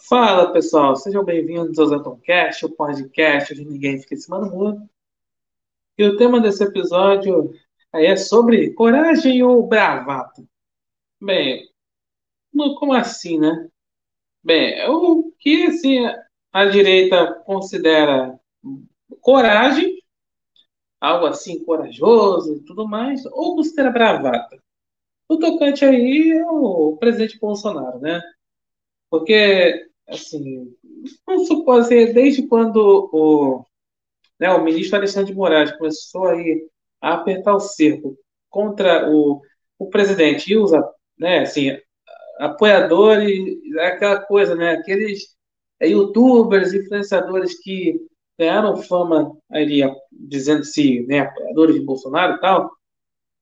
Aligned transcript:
Fala 0.00 0.52
pessoal, 0.52 0.94
sejam 0.94 1.24
bem-vindos 1.24 1.76
ao 1.76 1.86
Zetoncast, 1.86 2.64
o 2.64 2.70
podcast 2.70 3.52
onde 3.52 3.64
ninguém 3.64 4.00
fica 4.00 4.14
em 4.14 4.18
cima 4.18 4.38
do 4.38 4.46
muro. 4.46 4.88
E 5.98 6.04
o 6.04 6.16
tema 6.16 6.40
desse 6.40 6.62
episódio 6.62 7.52
é 7.92 8.14
sobre 8.14 8.72
coragem 8.74 9.42
ou 9.42 9.66
bravata. 9.66 10.44
Bem, 11.20 11.68
como 12.78 12.92
assim, 12.92 13.40
né? 13.40 13.68
Bem, 14.42 14.88
o 14.88 15.32
que 15.36 15.66
assim, 15.66 15.98
a 16.52 16.66
direita 16.66 17.34
considera 17.44 18.38
coragem, 19.20 20.00
algo 21.00 21.26
assim 21.26 21.64
corajoso 21.64 22.54
e 22.54 22.60
tudo 22.60 22.86
mais, 22.86 23.26
ou 23.26 23.56
considera 23.56 23.90
bravata? 23.90 24.62
O 25.28 25.38
tocante 25.38 25.84
aí 25.84 26.30
é 26.30 26.46
o 26.46 26.96
presidente 26.98 27.38
Bolsonaro, 27.38 27.98
né? 27.98 28.22
Porque 29.10 29.88
assim, 30.08 30.74
vamos 31.26 31.48
supor 31.48 31.80
assim, 31.80 32.12
desde 32.12 32.46
quando 32.46 33.10
o, 33.12 33.64
né, 34.40 34.50
o 34.50 34.62
ministro 34.62 34.96
Alexandre 34.96 35.32
de 35.32 35.38
Moraes 35.38 35.72
começou 35.76 36.26
aí 36.28 36.66
a 37.00 37.14
apertar 37.14 37.54
o 37.54 37.60
cerco 37.60 38.16
contra 38.48 39.10
o, 39.10 39.42
o 39.78 39.88
presidente 39.90 40.52
e 40.52 40.56
os 40.56 40.72
né, 41.18 41.40
assim, 41.40 41.78
apoiadores, 42.38 43.58
aquela 43.80 44.20
coisa, 44.22 44.54
né, 44.54 44.72
aqueles 44.72 45.36
youtubers, 45.82 46.72
influenciadores 46.72 47.60
que 47.60 48.00
ganharam 48.38 48.76
fama 48.76 49.36
ali, 49.50 49.80
dizendo-se 50.12 51.04
né, 51.06 51.20
apoiadores 51.20 51.74
de 51.74 51.84
Bolsonaro 51.84 52.36
e 52.36 52.40
tal, 52.40 52.70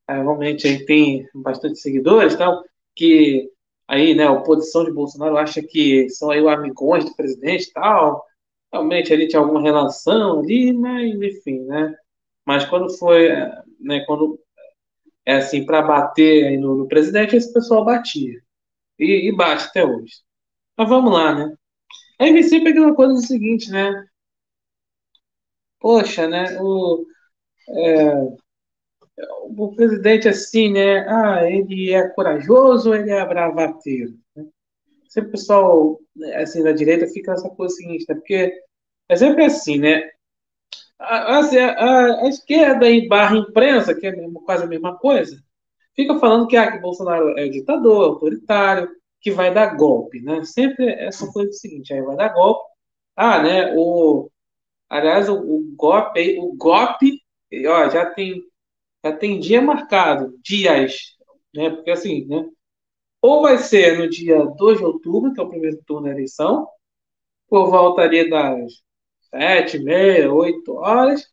realmente 0.09 0.67
aí 0.67 0.85
tem 0.85 1.27
bastante 1.35 1.79
seguidores 1.79 2.35
tal, 2.35 2.63
que 2.95 3.49
aí, 3.87 4.13
né, 4.15 4.25
a 4.25 4.31
oposição 4.31 4.83
de 4.85 4.91
Bolsonaro 4.91 5.37
acha 5.37 5.61
que 5.61 6.09
são 6.09 6.31
aí 6.31 6.45
amigões 6.47 7.05
do 7.05 7.15
presidente 7.15 7.69
e 7.69 7.73
tal. 7.73 8.25
Realmente 8.71 9.13
ali 9.13 9.27
tinha 9.27 9.41
alguma 9.41 9.61
relação 9.61 10.39
ali, 10.39 10.73
mas 10.73 11.15
enfim, 11.21 11.59
né? 11.65 11.95
Mas 12.45 12.65
quando 12.65 12.89
foi, 12.97 13.29
né, 13.79 14.03
quando 14.05 14.39
é 15.25 15.35
assim, 15.35 15.65
para 15.65 15.81
bater 15.81 16.57
no, 16.59 16.75
no, 16.77 16.87
presidente, 16.87 17.35
esse 17.35 17.53
pessoal 17.53 17.83
batia. 17.85 18.41
E, 18.99 19.29
e, 19.29 19.35
bate 19.35 19.65
até 19.65 19.85
hoje. 19.85 20.15
Mas 20.77 20.89
vamos 20.89 21.11
lá, 21.13 21.35
né? 21.35 21.53
Aí 22.19 22.33
vem 22.33 22.43
sempre 22.43 22.71
aquela 22.71 22.95
coisa 22.95 23.13
do 23.13 23.21
seguinte, 23.21 23.69
né? 23.71 24.05
Poxa, 25.79 26.27
né? 26.27 26.57
O, 26.61 27.05
é, 27.69 28.37
o 29.17 29.73
presidente 29.75 30.27
assim, 30.27 30.71
né? 30.71 30.99
Ah, 31.07 31.49
ele 31.49 31.93
é 31.93 32.07
corajoso, 32.09 32.93
ele 32.93 33.11
é 33.11 33.25
bravateiro. 33.25 34.13
Né? 34.35 34.45
Sempre 35.09 35.29
o 35.29 35.31
pessoal 35.31 35.99
assim 36.35 36.63
da 36.63 36.71
direita 36.71 37.07
fica 37.07 37.31
nessa 37.31 37.49
coisa 37.49 37.75
seguinte, 37.75 38.05
né? 38.07 38.15
Porque 38.15 38.53
é 39.09 39.15
sempre 39.15 39.45
assim, 39.45 39.79
né? 39.79 40.09
A, 40.99 41.39
a, 41.39 42.23
a, 42.23 42.27
esquerda 42.27 42.89
e 42.89 43.07
barra 43.07 43.37
imprensa, 43.37 43.95
que 43.95 44.07
é 44.07 44.15
mesmo, 44.15 44.41
quase 44.41 44.63
a 44.63 44.67
mesma 44.67 44.97
coisa, 44.97 45.39
fica 45.95 46.19
falando 46.19 46.47
que, 46.47 46.57
ah, 46.57 46.71
que 46.71 46.79
Bolsonaro 46.79 47.37
é 47.37 47.47
ditador, 47.47 48.03
autoritário, 48.05 48.89
que 49.21 49.31
vai 49.31 49.53
dar 49.53 49.75
golpe, 49.75 50.21
né? 50.21 50.43
Sempre 50.43 50.89
essa 50.93 51.31
coisa 51.31 51.51
seguinte, 51.53 51.93
aí 51.93 52.01
vai 52.01 52.15
dar 52.15 52.29
golpe. 52.33 52.69
Ah, 53.15 53.41
né? 53.41 53.73
O, 53.75 54.29
aliás, 54.89 55.29
o, 55.29 55.35
o 55.35 55.75
golpe, 55.75 56.37
o 56.39 56.55
golpe, 56.55 57.21
ó, 57.67 57.89
já 57.89 58.05
tem 58.07 58.43
já 59.03 59.15
tem 59.15 59.39
dia 59.39 59.61
marcado, 59.61 60.37
dias, 60.43 61.15
né? 61.53 61.69
Porque 61.69 61.91
assim, 61.91 62.25
né? 62.25 62.47
Ou 63.21 63.41
vai 63.41 63.57
ser 63.57 63.97
no 63.97 64.09
dia 64.09 64.45
2 64.45 64.77
de 64.79 64.85
outubro, 64.85 65.33
que 65.33 65.39
é 65.39 65.43
o 65.43 65.49
primeiro 65.49 65.81
turno 65.85 66.05
da 66.07 66.11
eleição, 66.13 66.67
por 67.49 67.69
volta 67.69 68.01
ali 68.01 68.29
das 68.29 68.71
7, 69.31 69.79
meia, 69.79 70.31
8 70.31 70.73
horas, 70.73 71.27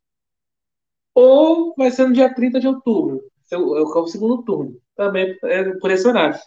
ou 1.15 1.75
vai 1.77 1.91
ser 1.91 2.07
no 2.09 2.15
dia 2.15 2.33
30 2.35 2.61
de 2.61 2.67
outubro, 2.67 3.23
que 3.49 3.55
é 3.55 3.59
o 3.59 4.07
segundo 4.07 4.43
turno, 4.43 4.81
também 4.97 5.37
é 5.45 5.65
por 5.79 5.91
esse 5.91 6.07
horário. 6.07 6.39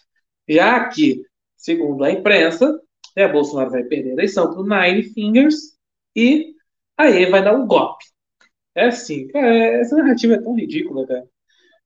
Já 0.47 0.87
que, 0.89 1.21
segundo 1.55 2.03
a 2.03 2.11
imprensa, 2.11 2.81
né, 3.15 3.27
Bolsonaro 3.27 3.71
vai 3.71 3.83
perder 3.83 4.11
a 4.11 4.13
eleição 4.13 4.49
para 4.49 4.59
o 4.59 4.67
Nine 4.67 5.03
Fingers 5.03 5.77
e 6.15 6.53
aí 6.97 7.29
vai 7.29 7.43
dar 7.43 7.55
um 7.55 7.67
golpe. 7.67 8.05
É 8.77 8.85
assim, 8.85 9.27
cara, 9.29 9.55
essa 9.81 9.95
narrativa 9.95 10.35
é 10.35 10.41
tão 10.41 10.55
ridícula, 10.55 11.07
cara. 11.07 11.27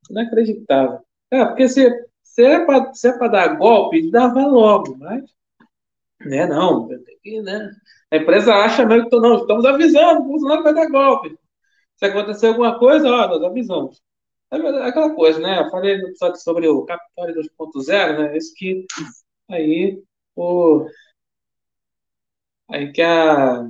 Inacreditável. 0.09 1.00
É, 1.31 1.46
porque 1.46 1.69
se, 1.69 1.90
se 2.22 2.44
é 2.44 2.66
para 2.66 2.94
se 2.94 3.07
é 3.07 3.18
dar 3.29 3.56
golpe, 3.57 4.12
dava 4.12 4.46
logo, 4.46 4.97
mas. 4.97 5.24
Né, 6.19 6.46
não, 6.46 6.88
né? 6.90 7.72
A 8.12 8.18
empresa 8.18 8.53
acha 8.53 8.85
mesmo 8.85 9.09
que 9.09 9.16
não, 9.19 9.38
estamos 9.38 9.66
avisando, 9.66 10.22
o 10.22 10.25
Bolsonaro 10.25 10.63
vai 10.63 10.74
dar 10.74 10.90
golpe. 10.90 11.38
Se 11.96 12.06
acontecer 12.06 12.47
alguma 12.47 12.78
coisa, 12.78 13.07
ó, 13.07 13.28
nós 13.28 13.44
avisamos. 13.44 14.01
É 14.51 14.57
aquela 14.88 15.16
coisa, 15.16 15.40
né? 15.40 15.59
Eu 15.62 15.69
falei 15.69 15.97
no 15.97 16.09
episódio 16.09 16.41
sobre 16.41 16.68
o 16.68 16.85
Capitólio 16.85 17.35
2.0, 17.35 18.18
né? 18.18 18.38
Isso 18.38 18.53
que 18.56 18.85
aí 19.50 20.03
o. 20.35 20.85
Aí 22.69 22.91
que 22.91 23.01
a 23.01 23.69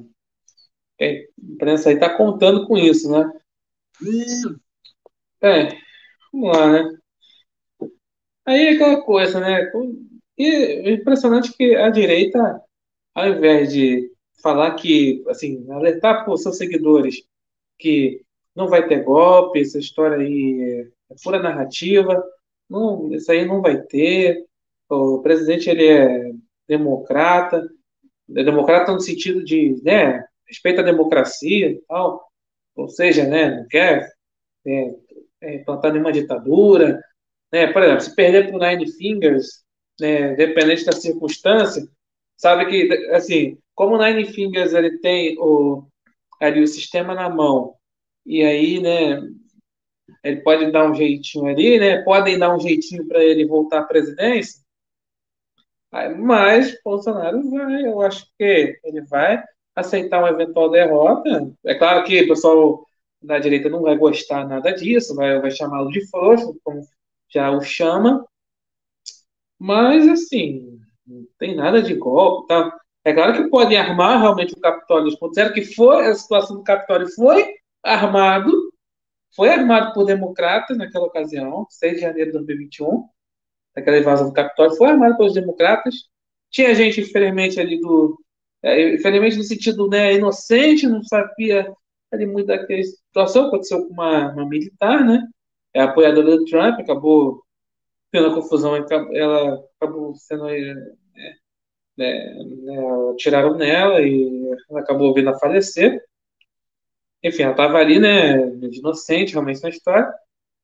a 1.02 1.44
imprensa 1.54 1.90
aí 1.90 1.96
está 1.96 2.16
contando 2.16 2.68
com 2.68 2.78
isso, 2.78 3.12
né? 3.12 3.32
É, 5.42 5.70
vamos 6.32 6.58
lá, 6.58 6.72
né? 6.72 6.98
Aí 8.46 8.68
é 8.68 8.70
aquela 8.72 9.02
coisa, 9.02 9.40
né? 9.40 9.72
E 10.38 10.46
é 10.46 10.92
impressionante 10.94 11.54
que 11.54 11.76
a 11.76 11.90
direita, 11.90 12.62
ao 13.14 13.28
invés 13.30 13.72
de 13.72 14.12
falar 14.42 14.76
que, 14.76 15.24
assim, 15.28 15.70
alertar 15.72 16.24
para 16.24 16.34
os 16.34 16.42
seus 16.42 16.58
seguidores 16.58 17.24
que 17.78 18.24
não 18.56 18.68
vai 18.68 18.88
ter 18.88 19.04
golpe, 19.04 19.62
essa 19.62 19.80
história 19.80 20.18
aí 20.18 20.62
é, 20.62 21.14
é 21.14 21.16
pura 21.24 21.42
narrativa, 21.42 22.24
não, 22.70 23.14
isso 23.14 23.32
aí 23.32 23.46
não 23.46 23.62
vai 23.62 23.82
ter. 23.82 24.46
O 24.90 25.20
presidente 25.22 25.70
ele 25.70 25.88
é 25.88 26.32
democrata, 26.68 27.68
é 28.36 28.44
democrata 28.44 28.92
no 28.92 29.00
sentido 29.02 29.44
de, 29.44 29.82
né, 29.84 30.26
respeita 30.52 30.82
a 30.82 30.86
democracia 30.86 31.72
e 31.72 31.82
tal, 31.88 32.30
ou 32.76 32.90
seja, 32.90 33.26
né, 33.26 33.56
não 33.56 33.68
quer 33.68 34.12
é, 34.68 34.96
é, 35.40 35.58
plantar 35.60 35.92
nenhuma 35.92 36.12
ditadura, 36.12 37.02
né, 37.52 37.72
por 37.72 37.82
exemplo, 37.82 38.02
se 38.02 38.16
perder 38.16 38.52
por 38.52 38.60
Nine 38.60 38.92
Fingers, 38.92 39.64
né, 40.00 40.36
dependente 40.36 40.86
da 40.86 40.92
circunstância, 40.92 41.88
sabe 42.36 42.66
que, 42.66 42.94
assim, 43.12 43.58
como 43.74 43.96
o 43.96 44.06
Nine 44.06 44.26
Fingers 44.26 44.74
ele 44.74 45.00
tem 45.00 45.38
o, 45.40 45.86
ali 46.40 46.62
o 46.62 46.68
sistema 46.68 47.16
na 47.16 47.30
mão, 47.30 47.76
e 48.26 48.44
aí, 48.44 48.82
né, 48.82 49.22
ele 50.22 50.42
pode 50.42 50.70
dar 50.70 50.90
um 50.90 50.94
jeitinho 50.94 51.46
ali, 51.46 51.80
né, 51.80 52.02
podem 52.04 52.38
dar 52.38 52.54
um 52.54 52.60
jeitinho 52.60 53.08
para 53.08 53.24
ele 53.24 53.46
voltar 53.46 53.80
à 53.80 53.86
presidência, 53.86 54.62
mas 56.20 56.78
Bolsonaro 56.84 57.50
vai, 57.50 57.86
eu 57.86 58.02
acho 58.02 58.26
que 58.38 58.80
ele 58.84 59.02
vai, 59.02 59.44
aceitar 59.76 60.20
uma 60.20 60.30
eventual 60.30 60.70
derrota. 60.70 61.52
É 61.66 61.76
claro 61.76 62.04
que 62.04 62.24
o 62.24 62.28
pessoal 62.28 62.86
da 63.22 63.40
direita 63.40 63.70
não 63.70 63.82
vai 63.82 63.98
gostar 63.98 64.48
nada 64.48 64.72
disso, 64.72 65.16
vai, 65.16 65.40
vai 65.40 65.52
chamá-lo 65.52 65.90
de 65.90 66.08
frouxo, 66.10 66.60
como 66.64 66.82
já 67.30 67.52
o 67.52 67.62
chama. 67.62 68.26
Mas, 69.60 70.08
assim, 70.08 70.80
não 71.06 71.26
tem 71.38 71.56
nada 71.56 71.82
de 71.82 71.94
golpe, 71.94 72.48
tá? 72.48 72.78
É 73.04 73.14
claro 73.14 73.34
que 73.34 73.50
podem 73.50 73.78
armar 73.78 74.20
realmente 74.20 74.54
o 74.54 74.60
Capitólio 74.60 75.12
2.0, 75.12 75.54
que 75.54 75.64
foi, 75.64 76.08
a 76.08 76.16
situação 76.16 76.58
do 76.58 76.64
Capitólio 76.64 77.08
foi 77.16 77.56
armado, 77.84 78.52
foi 79.36 79.50
armado 79.50 79.94
por 79.94 80.06
democratas 80.06 80.78
naquela 80.78 81.06
ocasião, 81.06 81.66
6 81.70 81.96
de 81.96 82.02
janeiro 82.02 82.32
de 82.32 82.38
2021, 82.38 83.08
aquela 83.76 83.98
invasão 83.98 84.28
do 84.28 84.34
Capitólio, 84.34 84.76
foi 84.76 84.90
armado 84.90 85.18
pelos 85.18 85.34
democratas. 85.34 85.96
Tinha 86.50 86.76
gente, 86.76 87.02
infelizmente, 87.02 87.60
ali 87.60 87.80
do, 87.80 88.20
é, 88.64 88.96
infelizmente 88.96 89.38
no 89.38 89.44
sentido 89.44 89.88
né, 89.88 90.14
inocente, 90.14 90.88
não 90.88 91.04
sabia 91.04 91.74
ali 92.12 92.26
muito 92.26 92.48
daquela 92.48 92.84
situação, 92.84 93.48
aconteceu 93.48 93.88
com 93.88 93.94
uma, 93.94 94.32
uma 94.34 94.48
militar, 94.48 95.04
né? 95.06 95.28
É 95.74 95.82
apoiadora 95.82 96.38
do 96.38 96.46
Trump, 96.46 96.80
acabou 96.80 97.42
tendo 98.12 98.36
confusão, 98.36 98.76
ela 98.76 99.64
acabou 99.80 100.14
sendo 100.16 100.50
é, 100.50 100.74
né, 101.98 102.34
né, 102.64 103.16
tiraram 103.18 103.56
nela 103.56 104.02
e 104.02 104.52
ela 104.70 104.82
acabou 104.82 105.14
vindo 105.14 105.30
a 105.30 105.40
falecer. 105.40 106.04
Enfim, 107.24 107.44
ela 107.44 107.52
estava 107.52 107.78
ali, 107.78 108.00
né, 108.00 108.38
inocente, 108.72 109.34
realmente 109.34 109.62
na 109.64 109.70
história. 109.70 110.12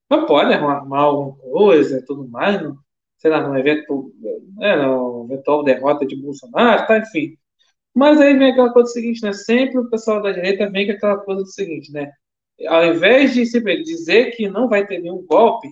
Mas 0.09 0.25
pode 0.27 0.53
arrumar 0.53 0.99
alguma 0.99 1.37
coisa, 1.37 2.03
tudo 2.05 2.27
mais, 2.27 2.61
não, 2.61 2.77
sei 3.17 3.31
lá, 3.31 3.47
no 3.47 3.57
evento, 3.57 4.13
é, 4.61 4.75
no 4.77 5.25
eventual 5.25 5.63
derrota 5.63 6.05
de 6.05 6.15
Bolsonaro, 6.15 6.87
tá, 6.87 6.99
enfim. 6.99 7.37
Mas 7.97 8.21
aí 8.21 8.37
vem 8.37 8.51
aquela 8.51 8.71
coisa 8.71 8.91
seguinte, 8.91 9.23
né? 9.23 9.33
Sempre 9.33 9.79
o 9.79 9.89
pessoal 9.89 10.21
da 10.21 10.31
direita 10.31 10.69
vem 10.69 10.85
com 10.85 10.93
aquela 10.93 11.17
coisa 11.17 11.41
do 11.41 11.49
seguinte, 11.49 11.91
né? 11.91 12.11
Ao 12.67 12.85
invés 12.85 13.33
de 13.33 13.43
dizer 13.83 14.35
que 14.35 14.47
não 14.47 14.69
vai 14.69 14.85
ter 14.85 14.99
nenhum 14.99 15.25
golpe, 15.25 15.67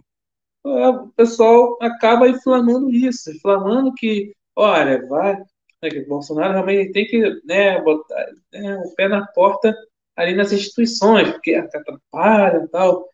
o 0.63 1.10
pessoal 1.10 1.77
acaba 1.80 2.27
inflamando 2.27 2.89
isso, 2.89 3.30
inflamando 3.31 3.94
que, 3.94 4.33
olha, 4.56 5.07
vai, 5.07 5.38
né, 5.83 5.89
que 5.89 6.01
Bolsonaro 6.06 6.54
realmente 6.54 6.92
tem 6.94 7.06
que 7.06 7.22
né, 7.45 7.80
botar 7.83 8.25
né, 8.51 8.75
o 8.78 8.95
pé 8.95 9.07
na 9.07 9.28
porta 9.28 9.75
ali 10.16 10.33
nas 10.33 10.51
instituições, 10.51 11.30
porque 11.30 11.54
atrapalha 11.54 12.63
e 12.66 12.68
tal. 12.69 13.07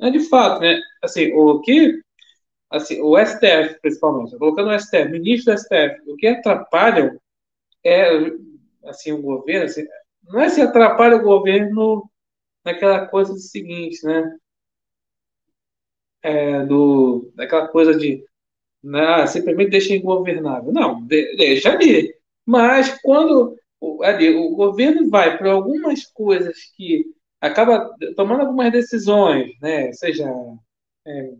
É 0.00 0.10
de 0.10 0.20
fato, 0.30 0.62
né? 0.62 0.80
Assim, 1.02 1.32
o 1.34 1.60
que 1.60 2.00
assim, 2.70 2.98
o 3.02 3.18
STF, 3.18 3.78
principalmente, 3.82 4.38
colocando 4.38 4.70
o 4.70 4.78
STF, 4.78 5.10
ministro 5.10 5.52
do 5.52 5.60
STF, 5.60 6.00
o 6.10 6.16
que 6.16 6.28
atrapalha 6.28 7.20
é, 7.84 8.08
assim, 8.84 9.12
o 9.12 9.22
governo, 9.22 9.64
assim, 9.66 9.84
não 10.24 10.40
é 10.40 10.48
se 10.48 10.60
atrapalha 10.60 11.16
o 11.16 11.22
governo 11.22 12.08
naquela 12.64 13.06
coisa 13.06 13.32
do 13.32 13.38
seguinte, 13.38 14.04
né? 14.04 14.36
É, 16.22 16.64
do, 16.64 17.32
daquela 17.34 17.66
coisa 17.68 17.96
de 17.96 18.24
né, 18.82 19.26
simplesmente 19.26 19.70
deixa 19.70 19.94
ingovernável. 19.94 20.72
Não, 20.72 21.04
deixa 21.06 21.72
ali. 21.72 22.14
Mas 22.46 23.00
quando 23.02 23.56
ali, 24.02 24.30
o 24.34 24.50
governo 24.54 25.08
vai 25.10 25.36
para 25.36 25.52
algumas 25.52 26.04
coisas 26.06 26.56
que 26.76 27.04
acaba 27.40 27.94
tomando 28.16 28.42
algumas 28.42 28.72
decisões, 28.72 29.52
né? 29.60 29.92
Seja 29.92 30.28
é, 31.06 31.32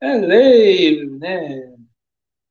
é 0.00 0.14
lei, 0.16 1.06
né? 1.06 1.72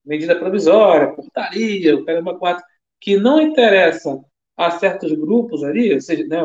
medida 0.05 0.37
provisória, 0.37 1.13
portaria, 1.13 1.95
o 1.95 2.05
caramba 2.05 2.37
quatro, 2.37 2.63
que 3.01 3.17
não 3.17 3.41
interessa 3.41 4.23
a 4.55 4.71
certos 4.71 5.11
grupos 5.13 5.63
ali, 5.63 5.93
ou 5.93 5.99
seja, 5.99 6.25
né, 6.27 6.37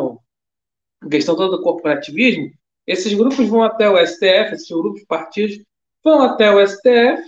a 1.02 1.08
questão 1.08 1.36
toda 1.36 1.58
do 1.58 1.62
corporativismo, 1.62 2.50
esses 2.86 3.12
grupos 3.14 3.46
vão 3.48 3.62
até 3.62 3.88
o 3.88 3.98
STF, 3.98 4.54
esses 4.54 4.70
grupos 4.70 5.04
partidos 5.04 5.62
vão 6.02 6.22
até 6.22 6.50
o 6.50 6.60
STF, 6.66 7.22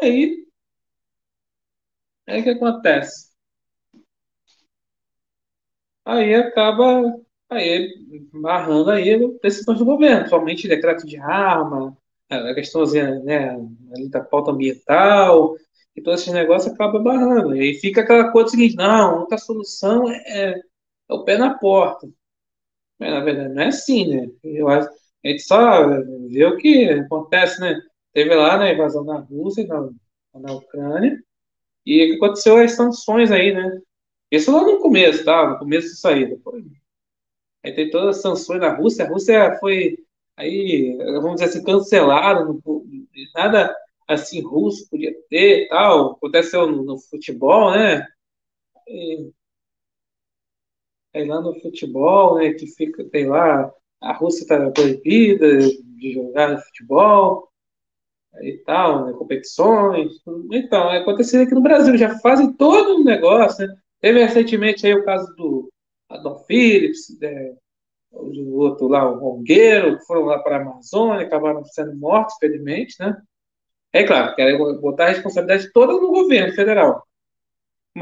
e 0.00 0.04
aí, 0.04 0.46
aí 2.26 2.40
o 2.40 2.44
que 2.44 2.50
acontece? 2.50 3.28
Aí 6.04 6.34
acaba 6.34 7.02
aí, 7.50 7.92
barrando 8.32 8.90
aí 8.90 9.38
decisões 9.42 9.78
do 9.78 9.84
governo, 9.84 10.28
somente 10.28 10.68
decreto 10.68 11.06
de 11.06 11.18
arma, 11.18 11.96
a 12.30 12.54
questãozinha 12.54 13.18
né, 13.20 13.50
ali 13.94 14.08
da 14.08 14.20
pauta 14.22 14.50
ambiental, 14.50 15.56
e 15.98 16.02
todos 16.02 16.20
esses 16.22 16.32
negócios 16.32 16.72
acaba 16.72 17.00
barrando. 17.00 17.56
E 17.56 17.60
aí 17.60 17.74
fica 17.74 18.02
aquela 18.02 18.30
coisa 18.30 18.50
seguinte, 18.50 18.76
não, 18.76 18.84
a 18.86 19.16
única 19.18 19.38
solução 19.38 20.10
é, 20.10 20.52
é, 20.52 20.62
o 21.10 21.24
pé 21.24 21.36
na 21.36 21.58
porta. 21.58 22.08
Mas, 22.98 23.10
na 23.10 23.20
verdade, 23.20 23.54
não 23.54 23.62
é 23.62 23.66
assim, 23.68 24.08
né? 24.08 24.28
Eu 24.44 24.68
a 24.68 24.88
gente 25.24 25.42
só 25.42 25.88
vê 26.28 26.44
o 26.46 26.56
que 26.56 26.88
acontece, 26.90 27.60
né? 27.60 27.80
Teve 28.12 28.34
lá 28.34 28.56
na 28.58 28.72
invasão 28.72 29.04
na 29.04 29.18
Rússia, 29.18 29.66
na, 29.66 29.90
na 30.40 30.52
Ucrânia, 30.54 31.20
e 31.86 32.04
o 32.04 32.10
que 32.10 32.16
aconteceu 32.16 32.56
as 32.58 32.72
sanções 32.72 33.30
aí, 33.32 33.52
né? 33.54 33.80
Isso 34.30 34.52
lá 34.52 34.62
no 34.62 34.78
começo, 34.80 35.24
tá? 35.24 35.50
No 35.50 35.58
começo 35.58 35.88
de 35.88 35.96
saída. 36.00 36.36
Depois, 36.36 36.64
Aí 37.64 37.74
tem 37.74 37.90
todas 37.90 38.16
as 38.16 38.22
sanções 38.22 38.60
na 38.60 38.74
Rússia. 38.74 39.04
A 39.04 39.08
Rússia 39.08 39.58
foi, 39.60 39.98
aí, 40.36 40.96
vamos 41.20 41.34
dizer 41.34 41.46
assim, 41.46 41.64
cancelada. 41.64 42.46
nada 43.34 43.74
assim 44.08 44.42
russo 44.42 44.88
podia 44.88 45.14
ter 45.28 45.68
tal. 45.68 46.12
Aconteceu 46.12 46.66
no, 46.66 46.82
no 46.82 46.98
futebol, 46.98 47.70
né? 47.72 48.06
Aí 51.14 51.24
lá 51.26 51.40
no 51.40 51.54
futebol, 51.60 52.36
né, 52.36 52.52
que 52.54 52.66
fica, 52.66 53.04
tem 53.10 53.26
lá, 53.26 53.72
a 54.00 54.12
Rússia 54.12 54.42
está 54.42 54.70
proibida 54.70 55.58
de 55.58 56.12
jogar 56.12 56.58
futebol 56.58 57.48
e 58.42 58.58
tal, 58.58 59.06
né, 59.06 59.12
competições. 59.12 60.12
Então, 60.52 60.88
aconteceu 60.90 61.42
aqui 61.42 61.54
no 61.54 61.62
Brasil, 61.62 61.96
já 61.96 62.18
fazem 62.20 62.52
todo 62.52 63.00
um 63.00 63.04
negócio, 63.04 63.66
né? 63.66 63.74
Teve 64.00 64.24
recentemente 64.24 64.86
aí 64.86 64.94
o 64.94 65.04
caso 65.04 65.34
do 65.34 65.70
Adolf 66.08 66.46
Phillips, 66.46 67.20
é, 67.20 67.54
o 68.12 68.56
outro 68.58 68.86
lá, 68.88 69.10
o 69.10 69.18
Rongueiro, 69.18 69.98
que 69.98 70.04
foram 70.04 70.24
lá 70.24 70.38
para 70.38 70.58
a 70.58 70.62
Amazônia, 70.62 71.26
acabaram 71.26 71.64
sendo 71.64 71.96
mortos, 71.96 72.36
felizmente, 72.38 72.96
né? 73.00 73.20
É 73.92 74.04
claro, 74.04 74.34
querem 74.34 74.58
botar 74.80 75.06
a 75.06 75.08
responsabilidade 75.08 75.72
toda 75.72 75.92
no 75.94 76.10
governo 76.10 76.54
federal. 76.54 77.06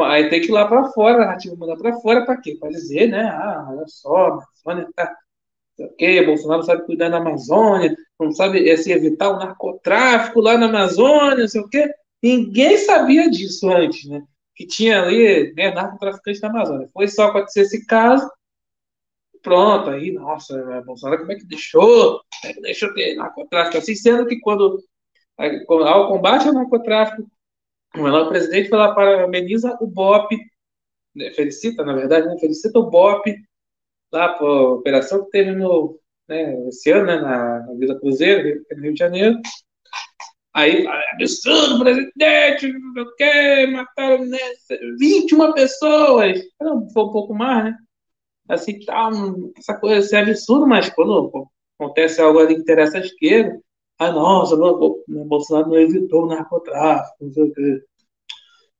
Aí 0.02 0.28
tem 0.28 0.40
que 0.40 0.48
ir 0.48 0.52
lá 0.52 0.66
para 0.66 0.90
fora, 0.90 1.16
a 1.16 1.26
narrativa 1.26 1.56
mandar 1.56 1.76
para 1.76 1.98
fora, 2.00 2.24
para 2.24 2.40
quê? 2.40 2.56
Para 2.58 2.70
dizer, 2.70 3.08
né? 3.08 3.22
Ah, 3.22 3.66
olha 3.70 3.86
só, 3.86 4.16
a 4.16 4.28
Amazônia 4.64 4.88
está. 4.90 5.16
Ok, 5.78 6.26
Bolsonaro 6.26 6.60
não 6.60 6.66
sabe 6.66 6.86
cuidar 6.86 7.10
da 7.10 7.18
Amazônia, 7.18 7.94
não 8.18 8.32
sabe 8.32 8.70
assim, 8.70 8.92
evitar 8.92 9.28
o 9.30 9.38
narcotráfico 9.38 10.40
lá 10.40 10.56
na 10.56 10.66
Amazônia, 10.66 11.40
não 11.40 11.48
sei 11.48 11.60
o 11.60 11.68
quê. 11.68 11.90
Ninguém 12.22 12.78
sabia 12.78 13.30
disso 13.30 13.70
antes, 13.70 14.08
né? 14.08 14.22
Que 14.54 14.66
tinha 14.66 15.02
ali 15.02 15.52
né, 15.54 15.70
narcotraficante 15.72 16.40
na 16.40 16.48
Amazônia. 16.48 16.88
Foi 16.92 17.08
só 17.08 17.26
acontecer 17.26 17.62
esse 17.62 17.84
caso, 17.86 18.28
pronto, 19.42 19.90
aí, 19.90 20.12
nossa, 20.12 20.82
Bolsonaro, 20.84 21.20
como 21.20 21.32
é 21.32 21.36
que 21.36 21.44
deixou? 21.46 22.20
Como 22.40 22.50
é 22.50 22.52
que 22.54 22.60
deixou 22.62 22.92
ter 22.94 23.14
narcotráfico 23.14 23.78
assim, 23.78 23.94
sendo 23.94 24.26
que 24.26 24.40
quando 24.40 24.82
ao 25.38 26.08
combate 26.08 26.48
ao 26.48 26.54
narcotráfico, 26.54 27.28
o 27.94 28.28
presidente 28.28 28.68
foi 28.68 28.78
lá 28.78 28.94
parabeniza 28.94 29.76
o 29.80 29.86
BOP, 29.86 30.36
né, 31.14 31.30
felicita, 31.32 31.84
na 31.84 31.94
verdade, 31.94 32.26
né, 32.26 32.38
felicita 32.38 32.78
o 32.78 32.90
BOP 32.90 33.34
lá 34.12 34.30
para 34.30 34.46
a 34.46 34.72
operação 34.72 35.24
que 35.24 35.30
teve 35.30 35.52
no, 35.52 35.98
né, 36.28 36.68
esse 36.68 36.90
ano, 36.90 37.06
né, 37.06 37.16
na, 37.16 37.60
na 37.60 37.74
Vila 37.74 37.98
Cruzeiro, 37.98 38.64
no 38.70 38.82
Rio 38.82 38.92
de 38.92 38.98
Janeiro. 38.98 39.38
Aí, 40.54 40.86
absurdo, 41.12 41.80
presidente, 41.80 42.66
o 42.68 43.14
quê, 43.16 43.66
mataram 43.66 44.24
né, 44.24 44.38
21 44.98 45.52
pessoas. 45.52 46.40
Foi 46.56 46.70
um 46.70 47.12
pouco 47.12 47.34
mais, 47.34 47.64
né? 47.64 47.76
Assim, 48.48 48.78
tá, 48.80 49.10
essa 49.58 49.74
coisa 49.78 49.98
assim, 49.98 50.16
é 50.16 50.20
absurdo, 50.20 50.66
mas 50.66 50.88
quando 50.88 51.48
acontece 51.78 52.22
algo 52.22 52.38
ali 52.38 52.54
que 52.54 52.62
interessa 52.62 52.96
a 52.96 53.00
esquerda, 53.00 53.60
ah, 53.98 54.12
nossa, 54.12 54.54
o 54.54 55.24
Bolsonaro 55.24 55.68
não 55.68 55.78
evitou 55.78 56.24
o 56.24 56.26
narcotráfico, 56.26 57.24
não 57.24 57.32
sei 57.32 57.42
o 57.44 57.52
quê. 57.52 57.84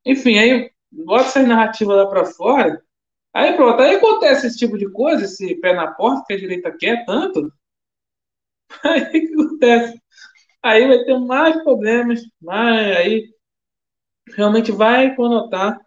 Enfim, 0.04 0.38
aí 0.38 0.70
bota 0.90 1.28
essa 1.28 1.42
narrativa 1.42 1.94
lá 1.94 2.06
para 2.06 2.24
fora, 2.24 2.82
aí 3.34 3.54
pronto, 3.56 3.80
aí 3.82 3.96
acontece 3.96 4.46
esse 4.46 4.58
tipo 4.58 4.78
de 4.78 4.90
coisa, 4.90 5.24
esse 5.24 5.56
pé 5.56 5.74
na 5.74 5.92
porta 5.92 6.24
que 6.26 6.34
a 6.34 6.38
direita 6.38 6.76
quer 6.76 7.04
tanto, 7.04 7.52
aí 8.84 9.02
o 9.02 9.10
que 9.10 9.34
acontece? 9.34 10.02
Aí 10.62 10.86
vai 10.86 11.04
ter 11.04 11.18
mais 11.18 11.62
problemas, 11.62 12.20
mais, 12.40 12.96
aí 12.96 13.28
realmente 14.36 14.72
vai 14.72 15.14
conotar 15.14 15.80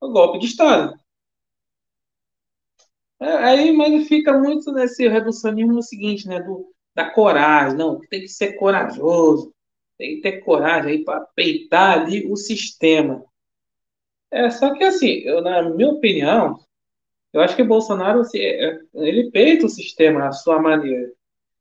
o 0.00 0.10
golpe 0.10 0.38
de 0.38 0.46
Estado. 0.46 0.94
É, 3.20 3.26
aí, 3.38 3.72
mas 3.72 4.06
fica 4.08 4.38
muito 4.38 4.72
nesse 4.72 5.08
reducionismo 5.08 5.82
seguinte, 5.82 6.28
né, 6.28 6.40
do, 6.40 6.73
da 6.94 7.10
coragem, 7.10 7.76
não, 7.76 8.00
tem 8.00 8.22
que 8.22 8.28
ser 8.28 8.54
corajoso, 8.54 9.52
tem 9.98 10.16
que 10.16 10.22
ter 10.22 10.40
coragem 10.40 10.92
aí 10.92 11.04
para 11.04 11.20
peitar 11.34 11.98
ali 11.98 12.30
o 12.30 12.36
sistema. 12.36 13.24
É, 14.30 14.50
só 14.50 14.74
que 14.74 14.84
assim, 14.84 15.20
eu, 15.20 15.40
na 15.40 15.62
minha 15.62 15.90
opinião, 15.90 16.58
eu 17.32 17.40
acho 17.40 17.56
que 17.56 17.64
Bolsonaro, 17.64 18.20
assim, 18.20 18.38
é, 18.38 18.64
é, 18.64 18.80
ele 18.94 19.30
peita 19.30 19.66
o 19.66 19.68
sistema 19.68 20.28
à 20.28 20.32
sua 20.32 20.60
maneira. 20.60 21.10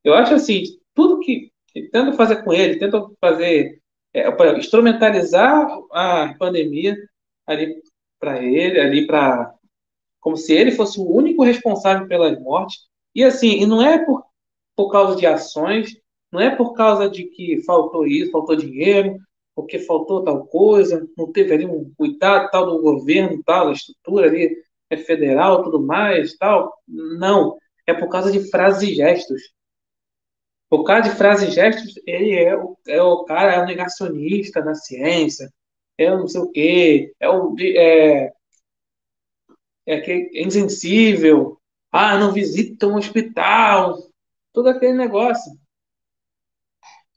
Eu 0.04 0.14
acho 0.14 0.36
assim, 0.36 0.64
tudo 0.94 1.20
que, 1.20 1.52
tenta 1.92 2.14
fazer 2.14 2.44
com 2.44 2.54
ele, 2.54 2.78
tenta 2.78 3.02
fazer, 3.20 3.82
é, 4.14 4.30
instrumentalizar 4.58 5.68
a 5.92 6.36
pandemia 6.38 6.96
ali 7.48 7.82
para 8.20 8.44
ele, 8.44 8.80
ali 8.80 9.08
para 9.08 9.54
como 10.20 10.38
se 10.38 10.54
ele 10.54 10.72
fosse 10.72 11.00
o 11.00 11.12
único 11.12 11.44
responsável 11.44 12.08
pelas 12.08 12.40
mortes. 12.40 12.88
E 13.14 13.24
assim, 13.24 13.62
e 13.62 13.66
não 13.66 13.82
é 13.82 14.04
por 14.04 14.24
por 14.76 14.92
causa 14.92 15.16
de 15.16 15.26
ações, 15.26 15.98
não 16.32 16.40
é 16.40 16.56
por 16.56 16.74
causa 16.74 17.10
de 17.10 17.26
que 17.26 17.62
faltou 17.64 18.08
isso, 18.08 18.32
faltou 18.32 18.56
dinheiro, 18.56 19.18
porque 19.56 19.80
faltou 19.80 20.24
tal 20.24 20.46
coisa, 20.48 21.08
não 21.18 21.32
teve 21.32 21.54
ali 21.54 21.66
um 21.66 21.92
cuidado 21.96 22.50
tal 22.52 22.66
do 22.66 22.82
governo, 22.82 23.44
tal, 23.44 23.68
da 23.68 23.74
estrutura 23.74 24.28
ali 24.28 24.58
é 24.90 24.98
federal, 24.98 25.64
tudo 25.64 25.82
mais, 25.82 26.36
tal. 26.38 26.74
Não, 26.88 27.58
é 27.86 27.94
por 27.94 28.10
causa 28.10 28.32
de 28.32 28.50
frases 28.50 28.90
e 28.90 28.96
gestos. 28.96 29.42
Por 30.70 30.84
causa 30.84 31.10
de 31.10 31.16
frases 31.16 31.50
e 31.50 31.52
gestos, 31.52 32.02
ele 32.08 32.34
é 32.34 32.58
o, 32.58 32.78
é 32.88 33.02
o 33.02 33.24
cara, 33.26 33.54
é 33.54 33.60
o 33.62 33.66
negacionista 33.66 34.64
na 34.64 34.74
ciência, 34.74 35.52
é 35.98 36.12
o 36.12 36.18
não 36.18 36.28
sei 36.28 36.42
o 36.42 36.52
quê, 36.52 37.14
é 37.20 37.30
o 37.30 37.56
é, 37.60 38.34
é, 39.86 39.96
é 39.96 40.44
insensível, 40.44 41.60
ah, 41.92 42.18
não 42.18 42.32
visita 42.34 42.88
um 42.88 42.96
hospital, 42.96 44.00
todo 44.54 44.70
aquele 44.70 44.94
negócio. 44.94 45.52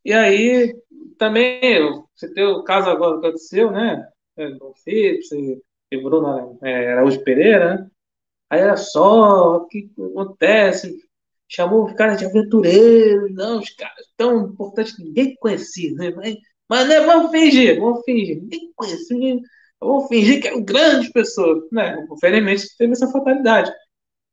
E 0.04 0.12
aí, 0.12 0.74
também, 1.18 1.60
você 2.14 2.32
tem 2.32 2.44
o 2.44 2.64
caso 2.64 2.88
agora 2.90 3.20
que 3.20 3.26
aconteceu, 3.26 3.70
né? 3.70 4.08
Do 4.36 4.74
Phillips 4.84 5.30
e 5.32 5.62
Bruno 6.02 6.58
é, 6.62 6.92
Araújo 6.92 7.22
Pereira, 7.24 7.76
né? 7.76 7.90
Aí 8.50 8.60
era 8.60 8.76
só, 8.76 9.56
o 9.56 9.66
que 9.66 9.90
acontece? 9.98 10.96
Chamou 11.48 11.86
os 11.86 11.92
caras 11.94 12.18
de 12.18 12.26
aventureiros, 12.26 13.32
não, 13.34 13.60
os 13.60 13.70
caras 13.70 14.06
tão 14.16 14.46
importantes 14.48 14.94
que 14.96 15.02
ninguém 15.04 15.36
conhecia, 15.36 15.92
né? 15.94 16.10
Mas 16.10 16.36
Mas 16.68 16.88
né, 16.88 17.00
vamos 17.00 17.30
fingir, 17.30 17.78
vamos 17.80 18.02
fingir. 18.04 18.40
Ninguém 18.42 18.72
conhecia, 18.76 19.40
vamos 19.80 20.08
fingir 20.08 20.40
que 20.42 20.48
eram 20.48 20.64
grandes 20.64 21.10
pessoas. 21.12 21.64
Né? 21.72 22.06
Infelizmente 22.12 22.76
teve 22.76 22.92
essa 22.92 23.10
fatalidade. 23.10 23.72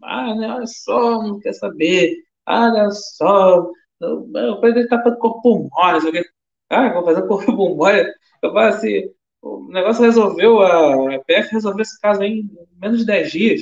Ah, 0.03 0.35
né, 0.35 0.47
olha 0.53 0.67
só, 0.67 1.21
não 1.23 1.39
quer 1.39 1.53
saber. 1.53 2.15
Olha 2.47 2.89
só, 2.91 3.69
o 4.01 4.59
presidente 4.59 4.85
está 4.85 5.01
fazendo 5.01 5.19
corpo 5.19 5.69
mole. 5.71 6.23
Ah, 6.69 6.93
vou 6.93 7.05
fazer 7.05 7.27
corpo 7.27 7.51
mole. 7.75 8.13
Eu 8.41 8.51
falo 8.53 8.59
assim, 8.59 9.09
o 9.41 9.67
negócio 9.71 10.03
resolveu, 10.03 10.61
a 10.61 11.19
PF 11.25 11.51
resolveu 11.51 11.81
esse 11.81 11.99
caso 11.99 12.21
aí 12.21 12.41
em 12.41 12.49
menos 12.79 12.99
de 12.99 13.05
10 13.05 13.31
dias. 13.31 13.61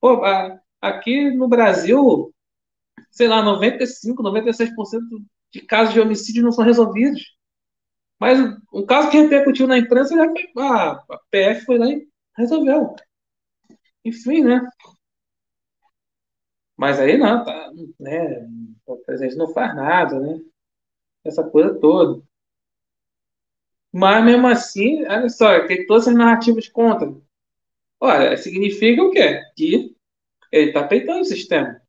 Pô, 0.00 0.22
aqui 0.80 1.30
no 1.30 1.48
Brasil, 1.48 2.32
sei 3.10 3.28
lá, 3.28 3.42
95, 3.42 4.22
96% 4.22 5.00
de 5.52 5.60
casos 5.62 5.94
de 5.94 6.00
homicídio 6.00 6.42
não 6.42 6.52
são 6.52 6.64
resolvidos. 6.64 7.22
Mas 8.20 8.38
um 8.72 8.86
caso 8.86 9.10
que 9.10 9.18
repercutiu 9.18 9.66
na 9.66 9.78
imprensa 9.78 10.16
já 10.16 10.26
foi. 10.30 10.50
A, 10.58 10.92
a 10.92 11.20
PF 11.30 11.64
foi 11.66 11.78
lá 11.78 11.86
e 11.88 12.06
resolveu. 12.36 12.94
Enfim, 14.04 14.42
né? 14.44 14.60
Mas 16.76 16.98
aí 16.98 17.16
não, 17.16 17.44
tá, 17.44 17.72
né? 18.00 18.48
O 18.86 18.96
presidente 18.96 19.36
não 19.36 19.48
faz 19.52 19.74
nada, 19.74 20.18
né? 20.18 20.40
Essa 21.24 21.42
coisa 21.42 21.74
toda. 21.74 22.22
Mas 23.92 24.24
mesmo 24.24 24.46
assim, 24.48 25.04
olha 25.06 25.28
só, 25.28 25.66
tem 25.66 25.86
todas 25.86 26.08
as 26.08 26.14
narrativas 26.14 26.68
contra. 26.68 27.14
Olha, 28.00 28.36
significa 28.36 29.02
o 29.02 29.10
quê? 29.10 29.40
Que 29.56 29.94
ele 30.50 30.68
está 30.68 30.84
peitando 30.86 31.20
o 31.20 31.24
sistema. 31.24 31.80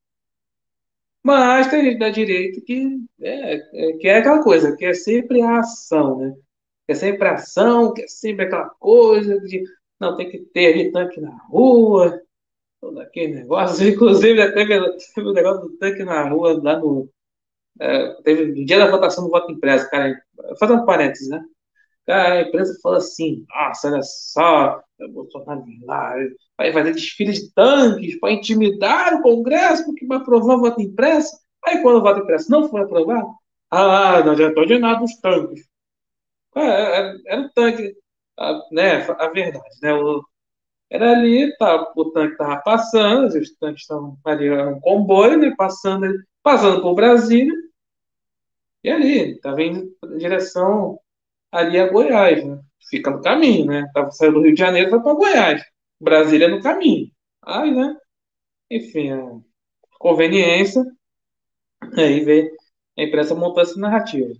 Mas 1.23 1.67
tem 1.67 1.83
gente 1.83 1.97
da 1.97 2.09
direita 2.09 2.61
que 2.61 2.99
é, 3.19 3.55
é, 3.55 3.93
que 3.93 4.07
é 4.07 4.17
aquela 4.17 4.43
coisa, 4.43 4.75
que 4.77 4.85
é 4.85 4.93
sempre 4.93 5.41
a 5.41 5.59
ação, 5.59 6.19
né? 6.19 6.35
Que 6.85 6.91
é 6.91 6.95
sempre 6.95 7.27
a 7.27 7.33
ação, 7.33 7.91
que 7.93 8.03
é 8.03 8.07
sempre 8.07 8.45
aquela 8.45 8.69
coisa 8.69 9.39
de 9.41 9.63
não 9.99 10.15
tem 10.15 10.29
que 10.29 10.37
ter 10.37 10.91
tanque 10.91 11.19
na 11.19 11.35
rua, 11.47 12.21
aquele 12.99 13.35
negócio. 13.35 13.87
Inclusive, 13.87 14.41
até 14.41 14.65
teve 14.65 15.29
o 15.29 15.33
negócio 15.33 15.61
do 15.61 15.77
tanque 15.77 16.03
na 16.03 16.27
rua 16.29 16.59
lá 16.61 16.79
no. 16.79 17.09
É, 17.79 18.13
teve 18.23 18.45
no 18.47 18.65
dia 18.65 18.79
da 18.79 18.89
votação 18.89 19.25
do 19.25 19.29
voto 19.31 19.51
impresso, 19.51 19.89
cara. 19.89 20.21
Fazendo 20.59 20.83
um 20.83 20.85
parênteses, 20.85 21.29
né? 21.29 21.43
a 22.07 22.41
imprensa 22.41 22.77
fala 22.81 22.97
assim: 22.97 23.45
nossa, 23.49 23.89
olha 23.89 24.01
só, 24.03 24.81
o 24.99 25.07
Bolsonaro 25.09 25.63
lá, 25.83 26.15
vai 26.57 26.71
fazer 26.71 26.93
desfile 26.93 27.33
de 27.33 27.51
tanques 27.53 28.19
para 28.19 28.33
intimidar 28.33 29.15
o 29.15 29.21
Congresso, 29.21 29.85
porque 29.85 30.05
vai 30.05 30.17
aprovar 30.17 30.55
o 30.55 30.61
voto 30.61 30.81
impresso. 30.81 31.37
Aí, 31.65 31.81
quando 31.81 31.97
o 31.97 32.01
voto 32.01 32.21
impresso 32.21 32.51
não 32.51 32.69
foi 32.69 32.81
aprovado, 32.81 33.27
ah, 33.71 34.23
não 34.23 34.33
adiantou 34.33 34.65
de 34.65 34.77
nada 34.77 35.03
os 35.03 35.15
tanques. 35.19 35.67
É, 36.55 36.61
é, 36.61 37.15
era 37.27 37.41
o 37.41 37.49
tanque, 37.53 37.95
né, 38.71 39.05
a 39.19 39.27
verdade, 39.29 39.75
né? 39.81 39.93
O, 39.93 40.23
era 40.89 41.11
ali, 41.11 41.55
tá, 41.57 41.91
o 41.95 42.11
tanque 42.11 42.33
estava 42.33 42.57
passando, 42.61 43.27
os 43.27 43.51
tanques 43.57 43.81
estavam 43.81 44.17
ali, 44.25 44.47
era 44.47 44.69
um 44.69 44.79
comboio, 44.79 45.37
né, 45.37 45.53
passando, 45.57 46.07
passando 46.43 46.81
por 46.81 46.95
Brasília, 46.95 47.53
e 48.83 48.89
ali, 48.91 49.31
estava 49.31 49.63
indo 49.63 49.91
em 50.03 50.17
direção 50.17 50.99
ali 51.51 51.79
a 51.79 51.91
Goiás, 51.91 52.45
né? 52.45 52.61
Fica 52.87 53.09
no 53.09 53.19
caminho, 53.19 53.65
né? 53.65 53.89
Tava 53.93 54.11
saindo 54.11 54.35
do 54.35 54.41
Rio 54.41 54.53
de 54.53 54.59
Janeiro, 54.59 54.91
vai 54.91 55.01
para 55.01 55.13
Goiás. 55.15 55.65
Brasília 55.99 56.47
no 56.47 56.61
caminho. 56.61 57.11
Aí, 57.41 57.73
né? 57.73 57.97
Enfim, 58.69 59.11
a 59.11 59.39
conveniência. 59.99 60.85
Aí 61.97 62.23
vê 62.23 62.55
a 62.97 63.03
imprensa 63.03 63.33
montou 63.33 63.63
essa 63.63 63.79
narrativa. 63.79 64.31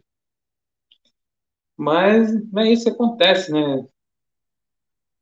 Mas 1.78 2.32
não 2.52 2.62
é 2.62 2.72
isso 2.72 2.88
acontece, 2.90 3.52
né? 3.52 3.86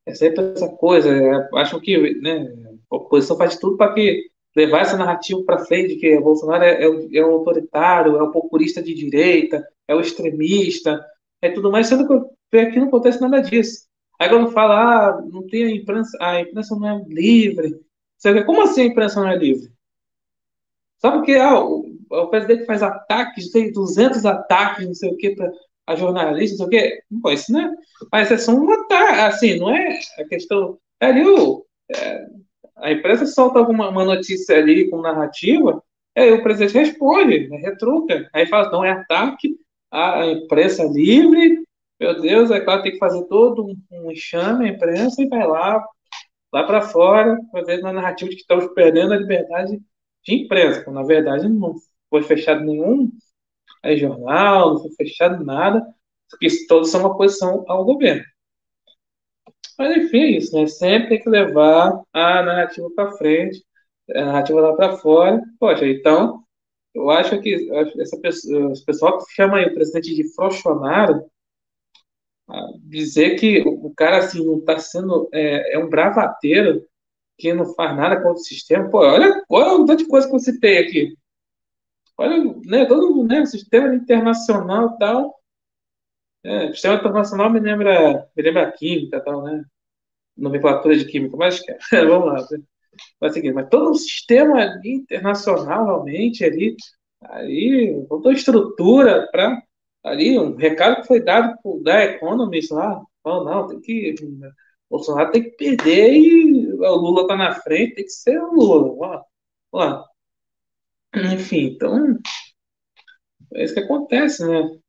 É 0.05 0.13
sempre 0.13 0.53
essa 0.53 0.67
coisa. 0.69 1.09
É, 1.09 1.49
acham 1.55 1.79
que 1.79 2.19
né, 2.19 2.53
a 2.91 2.95
oposição 2.95 3.37
faz 3.37 3.57
tudo 3.57 3.77
para 3.77 3.93
que 3.93 4.29
levar 4.55 4.81
essa 4.81 4.97
narrativa 4.97 5.41
para 5.43 5.65
frente, 5.65 5.95
que 5.95 6.15
o 6.17 6.21
Bolsonaro 6.21 6.63
é, 6.63 6.83
é, 6.83 6.87
o, 6.87 7.09
é 7.11 7.25
o 7.25 7.31
autoritário, 7.31 8.17
é 8.17 8.23
o 8.23 8.31
populista 8.31 8.81
de 8.81 8.93
direita, 8.93 9.65
é 9.87 9.95
o 9.95 10.01
extremista, 10.01 11.03
é 11.41 11.49
tudo 11.49 11.71
mais, 11.71 11.87
sendo 11.87 12.31
que 12.51 12.57
aqui 12.57 12.79
não 12.79 12.87
acontece 12.87 13.19
nada 13.19 13.41
disso. 13.41 13.87
Aí 14.19 14.29
quando 14.29 14.51
fala, 14.51 14.75
ah, 15.09 15.21
não 15.21 15.45
tem 15.47 15.65
a 15.65 15.71
imprensa, 15.71 16.17
a 16.21 16.39
imprensa 16.39 16.75
não 16.75 16.87
é 16.87 17.03
livre. 17.07 17.79
Como 18.45 18.61
assim 18.61 18.83
a 18.83 18.85
imprensa 18.85 19.19
não 19.19 19.27
é 19.27 19.35
livre? 19.35 19.71
Sabe 20.99 21.25
que 21.25 21.35
ah, 21.35 21.59
o, 21.59 21.85
o 22.09 22.27
presidente 22.27 22.65
faz 22.65 22.83
ataques, 22.83 23.51
tem 23.51 23.71
200 23.71 24.25
ataques, 24.25 24.85
não 24.85 24.93
sei 24.93 25.09
o 25.09 25.17
que, 25.17 25.35
a 25.87 25.95
jornalistas, 25.95 26.59
não 26.59 26.67
sei 26.69 26.79
o 26.79 26.81
que. 26.81 27.03
Pô, 27.21 27.31
isso 27.31 27.51
não 27.51 27.61
é. 27.61 27.75
Mas 28.11 28.31
é 28.31 28.37
só 28.37 28.53
um 28.53 28.71
ataque, 28.71 29.19
assim, 29.21 29.59
não 29.59 29.69
é 29.69 29.99
a 30.19 30.23
questão. 30.25 30.77
É 30.99 31.07
ali 31.07 31.25
o. 31.25 31.65
É, 31.93 32.25
a 32.77 32.91
imprensa 32.91 33.25
solta 33.25 33.59
alguma 33.59 33.89
uma 33.89 34.03
notícia 34.03 34.57
ali 34.57 34.89
com 34.89 35.01
narrativa, 35.01 35.81
aí 36.15 36.31
o 36.33 36.43
presidente 36.43 36.77
responde, 36.77 37.47
né, 37.49 37.57
retruca. 37.57 38.29
Aí 38.33 38.45
fala, 38.47 38.71
não 38.71 38.83
é 38.83 38.91
ataque, 38.91 39.57
a 39.91 40.25
imprensa 40.27 40.83
livre, 40.83 41.63
meu 41.99 42.19
Deus, 42.19 42.51
é 42.51 42.59
claro, 42.59 42.81
tem 42.83 42.93
que 42.93 42.97
fazer 42.97 43.23
todo 43.25 43.65
um, 43.65 43.77
um 43.91 44.11
enxame, 44.11 44.65
a 44.65 44.73
imprensa, 44.73 45.21
e 45.21 45.29
vai 45.29 45.47
lá, 45.47 45.85
lá 46.51 46.63
para 46.63 46.81
fora, 46.81 47.37
fazer 47.51 47.79
uma 47.79 47.93
narrativa 47.93 48.29
de 48.29 48.35
que 48.35 48.41
estamos 48.41 48.67
perdendo 48.73 49.13
a 49.13 49.17
liberdade 49.17 49.79
de 50.25 50.33
imprensa, 50.33 50.83
quando 50.83 50.95
na 50.97 51.03
verdade 51.03 51.47
não 51.47 51.75
foi 52.09 52.23
fechado 52.23 52.63
nenhum 52.65 53.11
aí, 53.83 53.97
jornal, 53.97 54.73
não 54.73 54.81
foi 54.81 54.91
fechado 54.91 55.43
nada, 55.43 55.85
porque 56.29 56.47
todos 56.67 56.89
são 56.89 57.01
uma 57.01 57.09
oposição 57.09 57.63
ao 57.67 57.85
governo. 57.85 58.23
Mas 59.77 59.97
enfim, 59.97 60.19
é 60.19 60.29
isso, 60.37 60.55
né? 60.55 60.67
Sempre 60.67 61.09
tem 61.09 61.21
que 61.21 61.29
levar 61.29 62.01
a 62.13 62.43
narrativa 62.43 62.89
para 62.95 63.11
frente, 63.13 63.63
a 64.11 64.25
narrativa 64.25 64.61
lá 64.61 64.75
para 64.75 64.97
fora. 64.97 65.41
Poxa, 65.59 65.87
então 65.87 66.43
eu 66.93 67.09
acho 67.09 67.41
que 67.41 67.69
essa 67.99 68.17
pessoa, 68.19 68.71
esse 68.71 68.85
pessoal 68.85 69.17
que 69.17 69.33
chama 69.33 69.57
aí 69.57 69.65
o 69.65 69.73
presidente 69.73 70.13
de 70.15 70.33
Frochonaro, 70.33 71.25
dizer 72.79 73.35
que 73.35 73.63
o 73.65 73.93
cara 73.95 74.17
assim 74.17 74.45
não 74.45 74.59
está 74.59 74.77
sendo 74.77 75.29
é, 75.33 75.75
é, 75.75 75.79
um 75.79 75.89
bravateiro 75.89 76.85
que 77.37 77.53
não 77.53 77.73
faz 77.73 77.95
nada 77.95 78.17
contra 78.17 78.33
o 78.33 78.37
sistema. 78.37 78.89
Pô, 78.89 78.99
olha, 78.99 79.43
olha 79.49 79.73
o 79.73 79.85
tanto 79.85 80.03
de 80.03 80.09
coisa 80.09 80.27
que 80.27 80.33
você 80.33 80.59
tem 80.59 80.77
aqui. 80.77 81.17
Olha, 82.23 82.41
né, 82.65 82.85
todo 82.85 83.23
né, 83.25 83.41
o 83.41 83.45
sistema 83.45 83.93
internacional 83.93 84.97
tal. 84.97 85.35
É, 86.43 86.69
o 86.69 86.73
sistema 86.73 86.95
internacional 86.95 87.49
me 87.49 87.59
lembra, 87.59 88.29
me 88.35 88.43
lembra 88.43 88.71
química 88.71 89.21
tal, 89.21 89.43
né? 89.43 89.63
Nomenclatura 90.37 90.95
de 90.97 91.05
química, 91.05 91.35
mas 91.35 91.61
vamos 91.91 92.27
lá. 92.27 92.47
Né? 92.51 92.63
vai 93.19 93.29
seguir. 93.31 93.53
Mas 93.53 93.69
todo 93.69 93.91
o 93.91 93.95
sistema 93.95 94.79
internacional, 94.85 95.85
realmente, 95.85 96.45
ali, 96.45 96.75
ali, 97.23 98.05
toda 98.07 98.29
a 98.29 98.33
estrutura 98.33 99.27
para 99.31 99.61
ali, 100.03 100.39
um 100.39 100.55
recado 100.55 101.01
que 101.01 101.07
foi 101.07 101.21
dado 101.21 101.57
por, 101.61 101.81
da 101.83 102.05
Economist 102.05 102.73
lá, 102.73 103.01
falou, 103.23 103.45
não, 103.45 103.67
tem 103.67 103.81
que, 103.81 104.15
Bolsonaro 104.89 105.31
tem 105.31 105.43
que 105.43 105.51
perder 105.51 106.13
e 106.13 106.73
o 106.73 106.95
Lula 106.95 107.27
tá 107.27 107.35
na 107.35 107.53
frente, 107.55 107.95
tem 107.95 108.05
que 108.05 108.11
ser 108.11 108.39
o 108.39 108.53
Lula, 108.53 109.23
ó, 109.71 109.79
ó. 109.79 110.12
Enfim, 111.15 111.67
então, 111.75 112.17
é 113.53 113.63
isso 113.63 113.73
que 113.73 113.79
acontece, 113.79 114.45
né? 114.45 114.79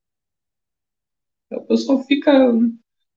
O 1.50 1.60
pessoal 1.62 2.02
fica 2.04 2.32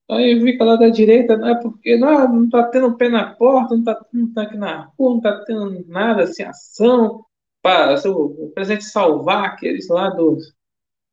Aí 0.10 0.40
fica 0.42 0.64
lá 0.64 0.78
da 0.78 0.90
direita, 0.90 1.36
não 1.38 1.50
é 1.50 1.62
porque 1.62 1.98
não, 1.98 2.34
não 2.34 2.50
tá 2.50 2.64
tendo 2.70 2.96
pé 2.96 3.10
na 3.10 3.36
porta, 3.36 3.76
não 3.76 3.84
tá, 3.84 4.06
não 4.14 4.34
tá 4.34 4.44
aqui 4.44 4.58
na 4.58 4.86
rua, 4.98 5.16
não 5.16 5.22
tá 5.22 5.44
tendo 5.46 5.86
nada 5.88 6.24
assim, 6.24 6.44
ação 6.44 7.26
para 7.62 7.96
o 8.10 8.52
presidente 8.52 8.86
salvar 8.86 9.46
aqueles 9.46 9.90
lá 9.90 10.10
do 10.10 10.38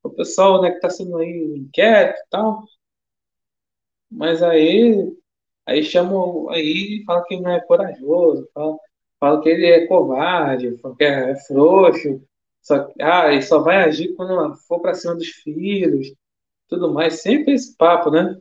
o 0.05 0.11
pessoal 0.11 0.63
né, 0.63 0.71
que 0.71 0.77
está 0.77 0.91
sendo 0.91 1.17
aí 1.19 1.57
inquieto 1.59 2.19
e 2.21 2.27
tal. 2.31 2.65
Mas 4.11 4.43
aí, 4.43 5.13
aí 5.67 5.83
chamam 5.85 6.49
aí 6.51 7.03
fala 7.07 7.25
que 7.27 7.41
não 7.41 7.51
é 7.53 7.61
corajoso, 7.61 8.49
fala, 8.55 8.79
fala 9.25 9.41
que 9.41 9.49
ele 9.49 9.65
é 9.65 9.87
covarde, 9.87 10.77
que 10.99 11.05
é, 11.05 11.35
frouxo, 11.47 12.23
só, 12.61 12.93
ah, 13.01 13.33
e 13.33 13.41
só 13.43 13.59
vai 13.61 13.77
agir 13.77 14.15
quando 14.15 14.55
for 14.67 14.81
para 14.81 14.93
cima 14.95 15.15
dos 15.15 15.29
filhos, 15.29 16.15
tudo 16.69 16.93
mais, 16.93 17.23
sempre 17.23 17.55
esse 17.55 17.75
papo, 17.77 18.11
né? 18.11 18.39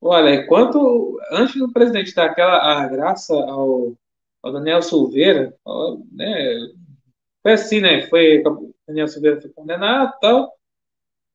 Olha, 0.00 0.34
enquanto 0.34 1.20
antes 1.30 1.56
do 1.56 1.72
presidente 1.72 2.14
dar 2.14 2.26
aquela 2.26 2.82
a 2.82 2.88
graça 2.88 3.32
ao, 3.34 3.96
ao 4.42 4.52
Daniel 4.52 4.82
Silveira, 4.82 5.56
né, 6.12 6.68
foi 7.42 7.52
assim, 7.52 7.80
né? 7.80 8.06
Foi, 8.08 8.42
Daniel 8.88 9.08
Silveira 9.08 9.40
foi 9.40 9.50
condenado 9.50 10.12
tal. 10.20 10.52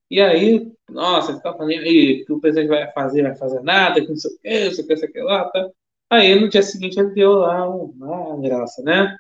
E 0.10 0.20
aí, 0.22 0.74
nossa, 0.90 1.36
fica 1.36 1.54
falando 1.54 1.72
aí 1.72 2.26
que 2.26 2.34
o 2.34 2.40
presidente 2.42 2.68
vai 2.70 2.92
fazer, 2.92 3.24
vai 3.24 3.36
fazer 3.36 3.62
nada, 3.62 4.02
que 4.02 4.10
não 4.10 4.18
sei 4.18 4.32
o 4.32 4.40
que, 4.40 4.66
não 4.66 4.72
sei 4.74 4.84
o 4.84 4.88
que, 4.88 4.98
sei 4.98 5.10
o 5.10 5.12
que 5.14 5.22
lá, 5.22 5.46
tá. 5.50 5.72
Aí 6.12 6.36
no 6.40 6.50
dia 6.50 6.62
seguinte 6.62 7.00
ele 7.00 7.14
deu 7.14 7.32
lá 7.36 7.68
uma 7.70 8.42
graça, 8.42 8.84
né? 8.84 9.18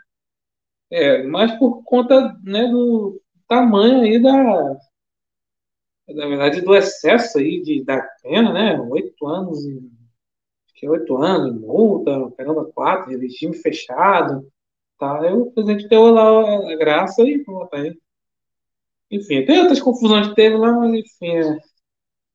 É, 0.91 1.24
mas 1.24 1.57
por 1.57 1.83
conta 1.83 2.38
né, 2.43 2.67
do 2.67 3.21
tamanho 3.48 4.01
aí 4.01 4.21
da, 4.21 4.77
na 6.10 6.27
verdade, 6.27 6.62
do 6.62 6.75
excesso 6.75 7.38
aí 7.38 7.62
de, 7.62 7.83
da 7.83 8.01
pena, 8.21 8.51
né? 8.51 8.79
Oito 8.81 9.25
anos, 9.25 9.60
que 10.75 10.88
oito 10.89 11.15
anos, 11.17 11.60
multa, 11.62 12.29
caramba, 12.38 12.65
quatro, 12.74 13.17
regime 13.17 13.55
fechado, 13.55 14.45
tá? 15.00 15.21
Aí 15.21 15.33
o 15.33 15.51
presidente 15.51 15.88
deu 15.88 16.12
lá 16.12 16.71
a 16.74 16.75
graça 16.75 17.21
e 17.24 17.43
pronto, 17.43 17.74
aí. 17.74 17.98
Enfim, 19.10 19.45
tem 19.45 19.60
outras 19.62 19.81
confusões 19.81 20.27
que 20.29 20.36
teve 20.36 20.57
lá, 20.57 20.74
mas 20.74 20.93
enfim, 20.93 21.38
é, 21.38 21.57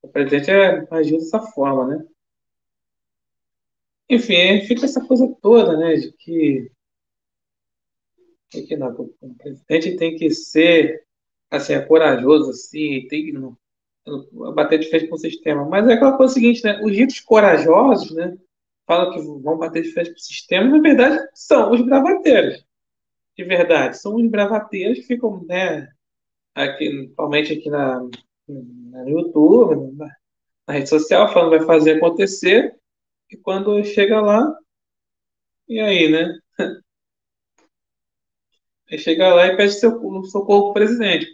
o 0.03 0.09
presidente 0.09 0.51
é, 0.51 0.87
agiu 0.91 1.19
dessa 1.19 1.41
forma, 1.41 1.87
né? 1.87 2.07
Enfim, 4.09 4.61
fica 4.67 4.85
essa 4.85 5.05
coisa 5.05 5.27
toda, 5.43 5.77
né, 5.77 5.95
de 5.95 6.13
que, 6.13 6.71
de 8.53 8.63
que 8.63 8.77
não, 8.77 8.89
o 9.21 9.35
presidente 9.35 9.97
tem 9.97 10.17
que 10.17 10.31
ser 10.31 11.05
assim, 11.51 11.75
é 11.75 11.81
corajoso, 11.81 12.51
assim, 12.51 13.07
tem 13.09 13.27
que 13.27 13.33
não, 13.33 13.57
bater 14.55 14.79
de 14.79 14.89
frente 14.89 15.09
com 15.09 15.17
o 15.17 15.19
sistema. 15.19 15.65
Mas 15.65 15.89
é 15.89 15.95
aquela 15.95 16.17
coisa 16.17 16.35
seguinte, 16.35 16.63
né? 16.65 16.81
Os 16.83 16.93
ritos 16.93 17.21
corajosos, 17.21 18.13
né? 18.13 18.37
Falam 18.87 19.13
que 19.13 19.21
vão 19.43 19.59
bater 19.59 19.83
de 19.83 19.93
frente 19.93 20.11
com 20.11 20.17
o 20.17 20.21
sistema, 20.21 20.69
na 20.69 20.81
verdade, 20.81 21.29
são 21.35 21.73
os 21.73 21.83
bravateiros. 21.83 22.65
De 23.37 23.45
verdade, 23.45 23.99
são 23.99 24.15
os 24.15 24.27
bravateiros 24.29 25.01
que 25.01 25.07
ficam, 25.07 25.45
né? 25.45 25.89
Aqui, 26.55 26.89
principalmente 26.89 27.53
aqui 27.53 27.69
na, 27.69 28.01
no 28.49 29.09
YouTube, 29.09 29.97
na, 29.97 30.07
na 30.67 30.75
rede 30.75 30.89
social, 30.89 31.33
falando 31.33 31.51
vai 31.51 31.67
fazer 31.67 31.97
acontecer. 31.97 32.75
E 33.30 33.37
quando 33.37 33.85
chega 33.85 34.21
lá, 34.21 34.52
e 35.68 35.80
aí, 35.80 36.09
né? 36.11 36.38
Aí 38.90 38.99
chega 38.99 39.33
lá 39.35 39.47
e 39.47 39.56
pede 39.56 39.73
seu, 39.75 39.92
socorro 40.25 40.73
pro 40.73 40.75
presidente. 40.75 41.26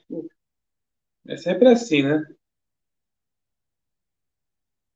É 1.26 1.36
sempre 1.36 1.68
assim, 1.68 2.02
né? 2.04 2.24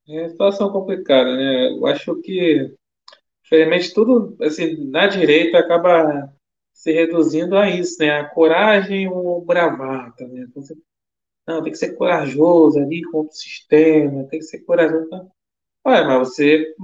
É 0.09 0.29
situação 0.29 0.71
complicada, 0.71 1.37
né? 1.37 1.71
Eu 1.71 1.85
acho 1.87 2.21
que, 2.23 2.73
infelizmente, 3.45 3.95
tudo, 3.95 4.37
assim, 4.43 4.89
na 4.91 5.07
direita 5.09 5.59
acaba 5.59 6.33
se 6.73 6.93
reduzindo 6.93 7.57
a 7.57 7.71
isso, 7.71 7.99
né? 8.01 8.11
A 8.21 8.29
coragem 8.29 9.09
ou 9.09 9.45
bravata, 9.45 10.27
né? 10.29 10.47
Então, 10.49 10.63
não, 11.47 11.63
tem 11.63 11.73
que 11.73 11.79
ser 11.79 11.97
corajoso 11.97 12.79
ali 12.81 13.03
contra 13.05 13.33
o 13.33 13.37
sistema, 13.37 14.25
tem 14.29 14.41
que 14.41 14.47
ser 14.47 14.61
corajoso. 14.61 15.09
Tá? 15.11 15.27
Ué, 15.87 16.05
mas 16.05 16.19
você, 16.29 16.75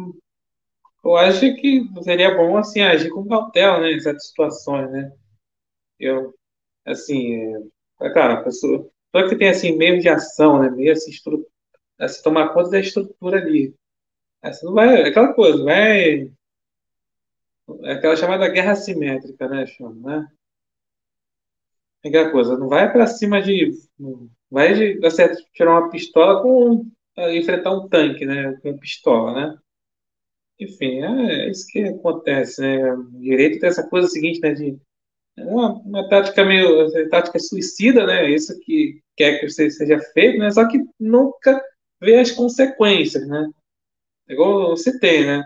eu 1.04 1.16
acho 1.16 1.40
que 1.56 1.82
seria 2.02 2.36
bom, 2.36 2.56
assim, 2.56 2.80
agir 2.82 3.10
com 3.10 3.26
cautela, 3.26 3.80
né? 3.80 3.92
Em 3.92 4.00
certas 4.00 4.28
situações, 4.28 4.90
né? 4.92 5.12
Eu, 5.98 6.34
assim, 6.86 7.34
é, 8.00 8.06
é 8.06 8.10
claro, 8.12 8.34
a 8.34 8.44
pessoa, 8.44 8.88
só 9.14 9.28
que 9.28 9.36
tem, 9.36 9.48
assim, 9.48 9.76
meio 9.76 10.00
de 10.00 10.08
ação, 10.08 10.60
né? 10.60 10.70
Meio, 10.70 10.92
assim, 10.92 11.10
estru, 11.10 11.44
assim, 11.98 12.22
tomar 12.22 12.50
conta 12.54 12.70
da 12.70 12.80
estrutura 12.80 13.38
ali. 13.38 13.74
Essa 14.42 14.64
não 14.66 14.74
vai, 14.74 15.02
é 15.02 15.08
aquela 15.08 15.34
coisa, 15.34 15.64
vai, 15.64 16.30
é 17.84 17.92
aquela 17.92 18.16
chamada 18.16 18.48
guerra 18.48 18.72
assimétrica, 18.72 19.48
né, 19.48 19.66
chama, 19.66 19.94
né? 20.20 20.28
Aquela 22.04 22.30
coisa, 22.30 22.56
não 22.56 22.68
vai 22.68 22.92
para 22.92 23.06
cima 23.08 23.42
de, 23.42 23.72
vai 24.50 24.74
de, 24.74 25.04
assim, 25.06 25.22
tirar 25.52 25.72
uma 25.72 25.90
pistola 25.90 26.40
com, 26.42 26.86
enfrentar 27.16 27.72
um 27.72 27.88
tanque, 27.88 28.24
né, 28.24 28.54
com 28.62 28.78
pistola, 28.78 29.34
né? 29.34 29.58
Enfim, 30.60 31.02
é, 31.02 31.46
é 31.46 31.50
isso 31.50 31.66
que 31.68 31.80
acontece, 31.80 32.60
né? 32.60 32.92
O 32.92 33.04
direito 33.20 33.60
tem 33.60 33.68
essa 33.68 33.86
coisa 33.88 34.08
seguinte, 34.08 34.40
né, 34.40 34.52
de 34.54 34.78
é 35.36 35.44
uma, 35.44 35.72
uma 35.80 36.08
tática 36.08 36.44
meio 36.44 36.90
tática 37.08 37.38
suicida, 37.38 38.06
né? 38.06 38.30
Isso 38.30 38.58
que 38.60 39.00
quer 39.16 39.40
que 39.40 39.48
você 39.48 39.70
seja 39.70 39.98
feito, 40.12 40.38
né? 40.38 40.50
Só 40.50 40.68
que 40.68 40.78
nunca 41.00 41.62
vê 42.00 42.18
as 42.18 42.30
consequências, 42.30 43.26
né? 43.26 43.48
Igual 44.28 44.76
você 44.76 44.98
tem, 44.98 45.26
né? 45.26 45.42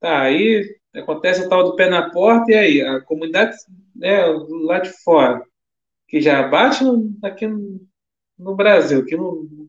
Tá, 0.00 0.22
aí 0.22 0.78
acontece 0.94 1.42
o 1.42 1.48
tal 1.48 1.64
do 1.64 1.76
pé 1.76 1.88
na 1.88 2.10
porta, 2.10 2.50
e 2.52 2.54
aí? 2.54 2.82
A 2.82 3.00
comunidade 3.00 3.56
né, 3.94 4.26
lá 4.64 4.80
de 4.80 4.90
fora, 5.02 5.42
que 6.08 6.20
já 6.20 6.46
bate 6.48 6.84
aqui 7.22 7.46
no, 7.46 7.80
no 8.38 8.54
Brasil, 8.56 9.00
aqui 9.00 9.16
no, 9.16 9.68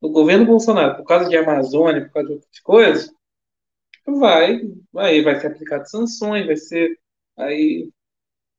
no 0.00 0.10
governo 0.10 0.46
Bolsonaro, 0.46 0.96
por 0.96 1.04
causa 1.04 1.28
de 1.28 1.36
Amazônia, 1.36 2.06
por 2.06 2.12
causa 2.12 2.28
de 2.28 2.34
outras 2.34 2.60
coisas, 2.60 3.14
vai, 4.06 4.60
aí 4.96 5.22
vai 5.22 5.38
ser 5.40 5.48
aplicado 5.48 5.88
sanções, 5.88 6.46
vai 6.46 6.56
ser 6.56 6.98
aí 7.36 7.90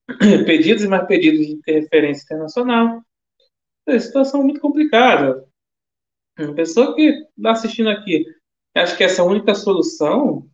pedidos 0.46 0.84
e 0.84 0.88
mais 0.88 1.08
pedidos 1.08 1.46
de 1.46 1.54
interferência 1.54 2.24
internacional. 2.24 3.02
É 3.88 4.00
situação 4.00 4.44
muito 4.44 4.60
complicada. 4.60 5.48
Uma 6.38 6.54
pessoa 6.54 6.96
que 6.96 7.26
está 7.38 7.52
assistindo 7.52 7.90
aqui 7.90 8.26
acha 8.76 8.96
que 8.96 9.04
essa 9.04 9.22
é 9.22 9.26
a 9.26 9.28
única 9.28 9.54
solução, 9.56 10.48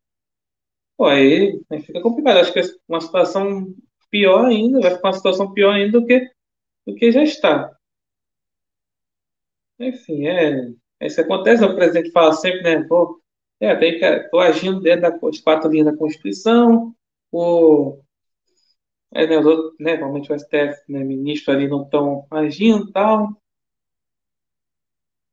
pô, 0.98 1.06
aí, 1.06 1.60
aí 1.70 1.82
fica 1.82 2.02
complicado. 2.02 2.38
Acho 2.38 2.54
que 2.54 2.60
é 2.60 2.64
uma 2.88 3.02
situação 3.02 3.74
pior 4.10 4.46
ainda, 4.46 4.80
vai 4.80 4.96
ficar 4.96 5.10
uma 5.10 5.14
situação 5.14 5.54
pior 5.54 5.74
ainda 5.74 6.00
do 6.00 6.06
que, 6.06 6.32
do 6.88 6.96
que 6.96 7.12
já 7.12 7.24
está. 7.24 7.75
Enfim, 9.80 10.28
é, 10.28 10.70
é 11.00 11.08
isso 11.08 11.20
acontece, 11.22 11.64
o 11.64 11.76
presidente 11.76 12.12
fala 12.12 12.34
sempre, 12.34 12.62
né, 12.62 12.84
pô, 12.88 13.22
é, 13.60 13.76
tem 13.76 14.00
que, 14.00 14.06
estou 14.06 14.40
agindo 14.40 14.80
dentro 14.82 15.20
das 15.20 15.40
quatro 15.40 15.70
linhas 15.70 15.88
da 15.88 15.98
Constituição, 15.98 16.96
o, 17.32 18.00
é, 19.14 19.28
né, 19.28 19.38
os 19.40 19.46
outros, 19.46 19.76
né, 19.80 19.94
normalmente 19.98 20.32
o 20.32 20.36
STF, 20.40 20.82
né, 20.90 21.04
ministro 21.04 21.54
ali 21.54 21.68
não 21.68 21.84
estão 21.84 22.26
agindo 22.32 22.90
e 22.90 22.92
tal. 22.92 23.30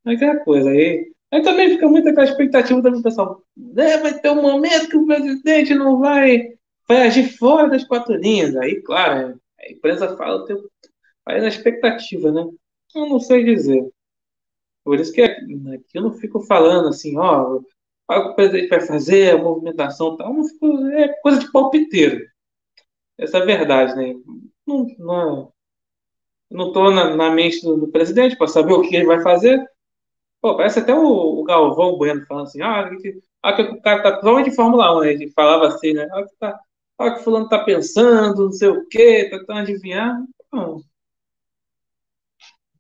Mas 0.04 0.20
é 0.22 0.36
coisa 0.44 0.70
aí. 0.70 1.12
Aí 1.30 1.42
também 1.42 1.70
fica 1.70 1.88
muito 1.88 2.08
aquela 2.08 2.26
expectativa 2.26 2.80
do 2.80 3.02
pessoal. 3.02 3.42
Né, 3.56 3.98
vai 3.98 4.18
ter 4.20 4.30
um 4.30 4.42
momento 4.42 4.88
que 4.88 4.96
o 4.96 5.06
presidente 5.06 5.74
não 5.74 5.98
vai, 5.98 6.54
vai 6.88 7.06
agir 7.06 7.36
fora 7.38 7.68
das 7.70 7.84
quatro 7.84 8.14
linhas. 8.16 8.54
Aí, 8.56 8.82
claro, 8.82 9.40
a 9.58 9.70
empresa 9.70 10.16
fala, 10.16 10.44
tem, 10.46 10.56
vai 11.24 11.40
na 11.40 11.48
expectativa, 11.48 12.30
né? 12.32 12.42
Eu 12.94 13.08
não 13.08 13.20
sei 13.20 13.44
dizer. 13.44 13.88
Por 14.84 14.98
isso 14.98 15.12
que 15.12 15.22
aqui 15.22 15.80
eu 15.94 16.02
não 16.02 16.12
fico 16.12 16.40
falando 16.40 16.88
assim, 16.88 17.16
ó, 17.18 17.60
o 18.08 18.34
presidente 18.34 18.68
vai 18.68 18.80
fazer, 18.80 19.34
a 19.34 19.38
movimentação 19.38 20.16
tal, 20.16 20.34
não 20.34 20.44
fico, 20.44 20.86
é 20.88 21.08
coisa 21.22 21.38
de 21.40 21.50
palpiteiro 21.50 22.32
essa 23.18 23.38
é 23.38 23.44
verdade, 23.44 23.94
né? 23.96 24.14
Não, 24.66 24.86
não, 24.98 25.52
não 26.50 26.68
estou 26.68 26.90
na, 26.90 27.16
na, 27.16 27.30
mente 27.30 27.62
do, 27.62 27.76
do 27.76 27.88
presidente 27.88 28.36
para 28.36 28.48
saber 28.48 28.72
o 28.72 28.82
que 28.82 28.96
ele 28.96 29.06
vai 29.06 29.22
fazer. 29.22 29.64
Pô, 30.40 30.56
parece 30.56 30.80
até 30.80 30.94
o, 30.94 31.40
o 31.40 31.44
Galvão 31.44 31.96
Bueno 31.96 32.26
falando 32.26 32.46
assim, 32.46 32.62
ah, 32.62 32.90
que, 33.00 33.20
ah, 33.42 33.52
que 33.52 33.62
o 33.62 33.80
cara 33.80 34.02
tá, 34.02 34.10
principalmente 34.12 34.50
de 34.50 34.56
Fórmula 34.56 34.96
1, 34.98 35.00
né? 35.00 35.12
Ele 35.12 35.30
falava 35.30 35.68
assim, 35.68 35.92
né? 35.94 36.08
Ah, 36.12 36.22
que, 36.24 36.36
tá, 36.38 36.60
ah, 36.98 37.10
que 37.12 37.22
fulano 37.22 37.48
tá 37.48 37.64
pensando, 37.64 38.44
não 38.46 38.52
sei 38.52 38.68
o 38.68 38.86
quê, 38.88 39.28
tentando 39.30 39.60
adivinhar. 39.60 40.18
Não. 40.52 40.82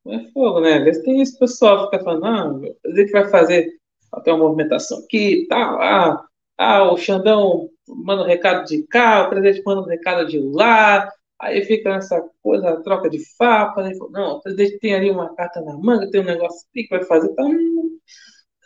É 0.06 0.18
fogo, 0.32 0.60
né? 0.60 0.78
Às 0.78 0.84
vezes 0.84 1.04
tem 1.04 1.20
esse 1.20 1.38
pessoal 1.38 1.88
que 1.88 1.96
fica 1.96 2.04
falando, 2.04 2.24
ah, 2.26 2.46
o 2.50 2.74
presidente 2.82 3.12
vai 3.12 3.28
fazer 3.30 3.72
até 4.12 4.32
uma 4.32 4.44
movimentação 4.44 4.98
aqui 4.98 5.42
e 5.42 5.46
tal, 5.46 5.80
ah, 5.80 6.26
ah, 6.58 6.92
o 6.92 6.96
Xandão 6.96 7.70
manda 7.88 8.22
um 8.22 8.26
recado 8.26 8.66
de 8.66 8.82
cá, 8.86 9.26
o 9.26 9.30
presidente 9.30 9.62
manda 9.64 9.80
um 9.80 9.86
recado 9.86 10.26
de 10.28 10.38
lá, 10.38 11.08
aí 11.40 11.64
fica 11.64 11.90
essa 11.94 12.22
coisa, 12.42 12.82
troca 12.82 13.08
de 13.08 13.18
farpa, 13.36 13.82
né? 13.82 13.92
não, 14.10 14.36
o 14.36 14.40
presidente 14.40 14.78
tem 14.78 14.94
ali 14.94 15.10
uma 15.10 15.34
carta 15.34 15.60
na 15.60 15.76
manga, 15.76 16.10
tem 16.10 16.20
um 16.20 16.24
negócio 16.24 16.66
que 16.72 16.86
vai 16.90 17.04
fazer, 17.04 17.30
então, 17.30 17.50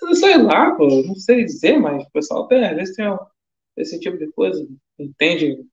não 0.02 0.14
sei 0.14 0.36
lá, 0.38 0.74
pô, 0.74 0.86
não 1.06 1.14
sei 1.14 1.44
dizer, 1.44 1.78
mas 1.78 2.04
o 2.04 2.10
pessoal 2.10 2.46
tem, 2.48 2.64
às 2.64 2.76
vezes 2.76 2.96
tem 2.96 3.06
esse 3.76 4.00
tipo 4.00 4.18
de 4.18 4.30
coisa, 4.32 4.66
entende, 4.98 5.64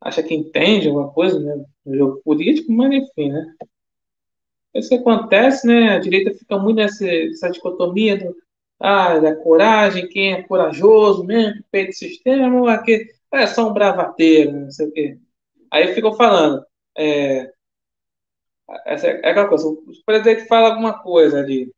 acha 0.00 0.22
que 0.22 0.34
entende 0.34 0.88
alguma 0.88 1.10
coisa, 1.12 1.38
né, 1.40 1.64
no 1.86 1.96
jogo 1.96 2.20
político, 2.24 2.72
mas 2.72 2.92
enfim, 2.92 3.30
né. 3.30 3.54
Isso 4.74 4.94
acontece, 4.94 5.66
né, 5.66 5.96
a 5.96 5.98
direita 5.98 6.32
fica 6.38 6.58
muito 6.58 6.76
nessa, 6.76 7.04
nessa 7.04 7.50
dicotomia 7.50 8.16
do 8.16 8.36
ah, 8.80 9.18
da 9.18 9.36
coragem, 9.36 10.08
quem 10.08 10.32
é 10.32 10.42
corajoso 10.42 11.22
mesmo, 11.22 11.62
peito 11.70 11.92
sistema, 11.92 12.72
aquele, 12.72 13.12
é 13.32 13.46
só 13.46 13.68
um 13.68 13.74
bravateiro, 13.74 14.52
não 14.52 14.70
sei 14.70 14.86
o 14.88 14.92
quê. 14.92 15.18
Aí 15.70 15.94
ficam 15.94 16.14
falando, 16.14 16.64
é, 16.96 17.52
essa 18.86 19.06
é 19.08 19.30
aquela 19.30 19.48
coisa, 19.48 19.68
o 19.68 19.84
presidente 20.06 20.46
fala 20.48 20.70
alguma 20.70 21.02
coisa 21.02 21.40
ali, 21.40 21.70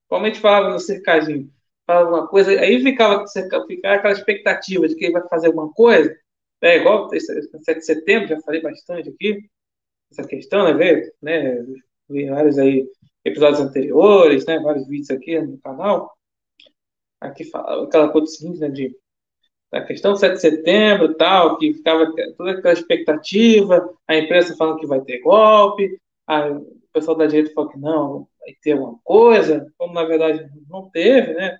principalmente 0.00 0.40
falava 0.40 0.70
no 0.70 0.78
cercadinho, 0.78 1.50
fala 1.86 2.00
alguma 2.00 2.28
coisa, 2.28 2.50
aí 2.60 2.82
ficava, 2.82 3.24
ficava 3.26 3.94
aquela 3.94 4.12
expectativa 4.12 4.86
de 4.86 4.96
que 4.96 5.06
ele 5.06 5.14
vai 5.14 5.26
fazer 5.28 5.46
alguma 5.46 5.72
coisa, 5.72 6.14
é 6.60 6.76
igual 6.76 7.08
7 7.10 7.78
de 7.78 7.84
setembro, 7.84 8.28
já 8.28 8.40
falei 8.42 8.60
bastante 8.60 9.08
aqui, 9.08 9.48
essa 10.10 10.26
questão, 10.26 10.64
né, 10.64 10.74
ver, 10.74 11.14
né, 11.22 11.64
vi 12.08 12.28
vários 12.28 12.58
aí 12.58 12.86
episódios 13.24 13.60
anteriores, 13.60 14.44
né, 14.46 14.58
vários 14.60 14.86
vídeos 14.86 15.10
aqui 15.10 15.40
no 15.40 15.58
canal, 15.58 16.12
aqui 17.20 17.44
fala 17.44 17.84
aquela 17.84 18.10
coisa 18.10 18.26
seguinte, 18.26 18.60
né, 18.60 18.68
de 18.68 18.94
a 19.72 19.82
questão 19.82 20.12
do 20.12 20.18
7 20.18 20.34
de 20.34 20.40
setembro 20.40 21.14
tal, 21.14 21.58
que 21.58 21.74
ficava 21.74 22.12
toda 22.36 22.52
aquela 22.52 22.74
expectativa, 22.74 23.90
a 24.06 24.16
imprensa 24.16 24.56
falando 24.56 24.78
que 24.78 24.86
vai 24.86 25.00
ter 25.00 25.18
golpe, 25.20 26.00
a, 26.26 26.48
o 26.48 26.88
pessoal 26.92 27.16
da 27.16 27.26
direita 27.26 27.52
falou 27.52 27.70
que 27.70 27.78
não, 27.78 28.28
vai 28.40 28.54
ter 28.62 28.74
uma 28.74 28.96
coisa, 29.02 29.72
como 29.76 29.92
na 29.94 30.04
verdade 30.04 30.48
não 30.68 30.88
teve, 30.90 31.34
né? 31.34 31.58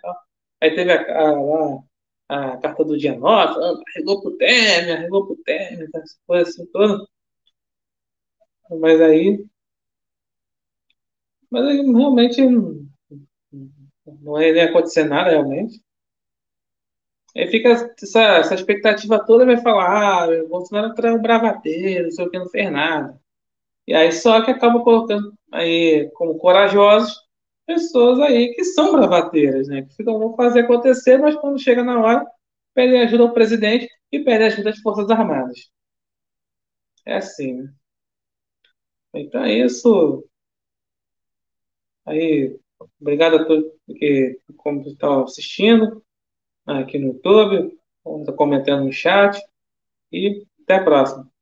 Aí 0.60 0.74
teve 0.74 0.92
a, 0.92 1.00
a, 1.00 1.82
a, 2.28 2.56
carta 2.58 2.84
do 2.84 2.96
dia 2.96 3.18
9, 3.18 3.60
ah, 3.60 3.82
arregou 3.94 4.22
pro 4.22 4.36
Temer, 4.36 4.96
arregou 4.96 5.26
pro 5.26 5.36
Temer, 5.44 5.88
essa 5.94 6.16
coisa 6.26 6.48
assim 6.48 6.66
toda. 6.66 7.04
Mas 8.80 9.00
aí. 9.00 9.44
Mas 11.54 11.64
realmente 11.86 12.42
não 14.20 14.42
ia 14.42 14.64
acontecer 14.64 15.04
nada, 15.04 15.30
realmente. 15.30 15.80
Aí 17.36 17.46
fica 17.48 17.68
essa, 17.68 18.20
essa 18.38 18.54
expectativa 18.54 19.24
toda, 19.24 19.46
vai 19.46 19.56
falar, 19.60 20.24
ah, 20.24 20.42
o 20.44 20.48
Bolsonaro 20.48 20.92
é 21.06 21.12
um 21.12 21.22
bravadeiro, 21.22 22.04
não 22.04 22.10
sei 22.10 22.26
o 22.26 22.30
que, 22.30 22.38
não 22.38 22.48
fez 22.48 22.70
nada. 22.72 23.20
E 23.86 23.94
aí 23.94 24.10
só 24.10 24.44
que 24.44 24.50
acaba 24.50 24.82
colocando 24.82 25.32
aí 25.52 26.10
como 26.14 26.38
corajosos 26.38 27.22
pessoas 27.66 28.18
aí 28.20 28.52
que 28.54 28.64
são 28.64 28.92
bravateiras, 28.92 29.68
né? 29.68 29.82
Que 29.82 29.94
ficam, 29.94 30.18
vão 30.18 30.34
fazer 30.36 30.60
acontecer, 30.60 31.18
mas 31.18 31.36
quando 31.36 31.62
chega 31.62 31.84
na 31.84 32.00
hora, 32.00 32.26
pedem 32.74 33.00
ajuda 33.00 33.24
ao 33.24 33.32
presidente 33.32 33.88
e 34.10 34.20
pedem 34.24 34.48
ajuda 34.48 34.70
às 34.70 34.80
Forças 34.80 35.08
Armadas. 35.08 35.70
É 37.06 37.16
assim, 37.16 37.54
né? 37.54 37.72
Então 39.14 39.44
é 39.44 39.52
isso. 39.52 40.24
Aí, 42.06 42.58
obrigado 43.00 43.36
a 43.36 43.44
todos 43.44 43.72
que 43.98 44.38
estão 44.86 45.24
assistindo 45.24 46.02
aqui 46.66 46.98
no 46.98 47.08
YouTube, 47.08 47.78
comentando 48.36 48.84
no 48.84 48.92
chat 48.92 49.40
e 50.12 50.46
até 50.62 50.76
a 50.76 50.84
próxima. 50.84 51.33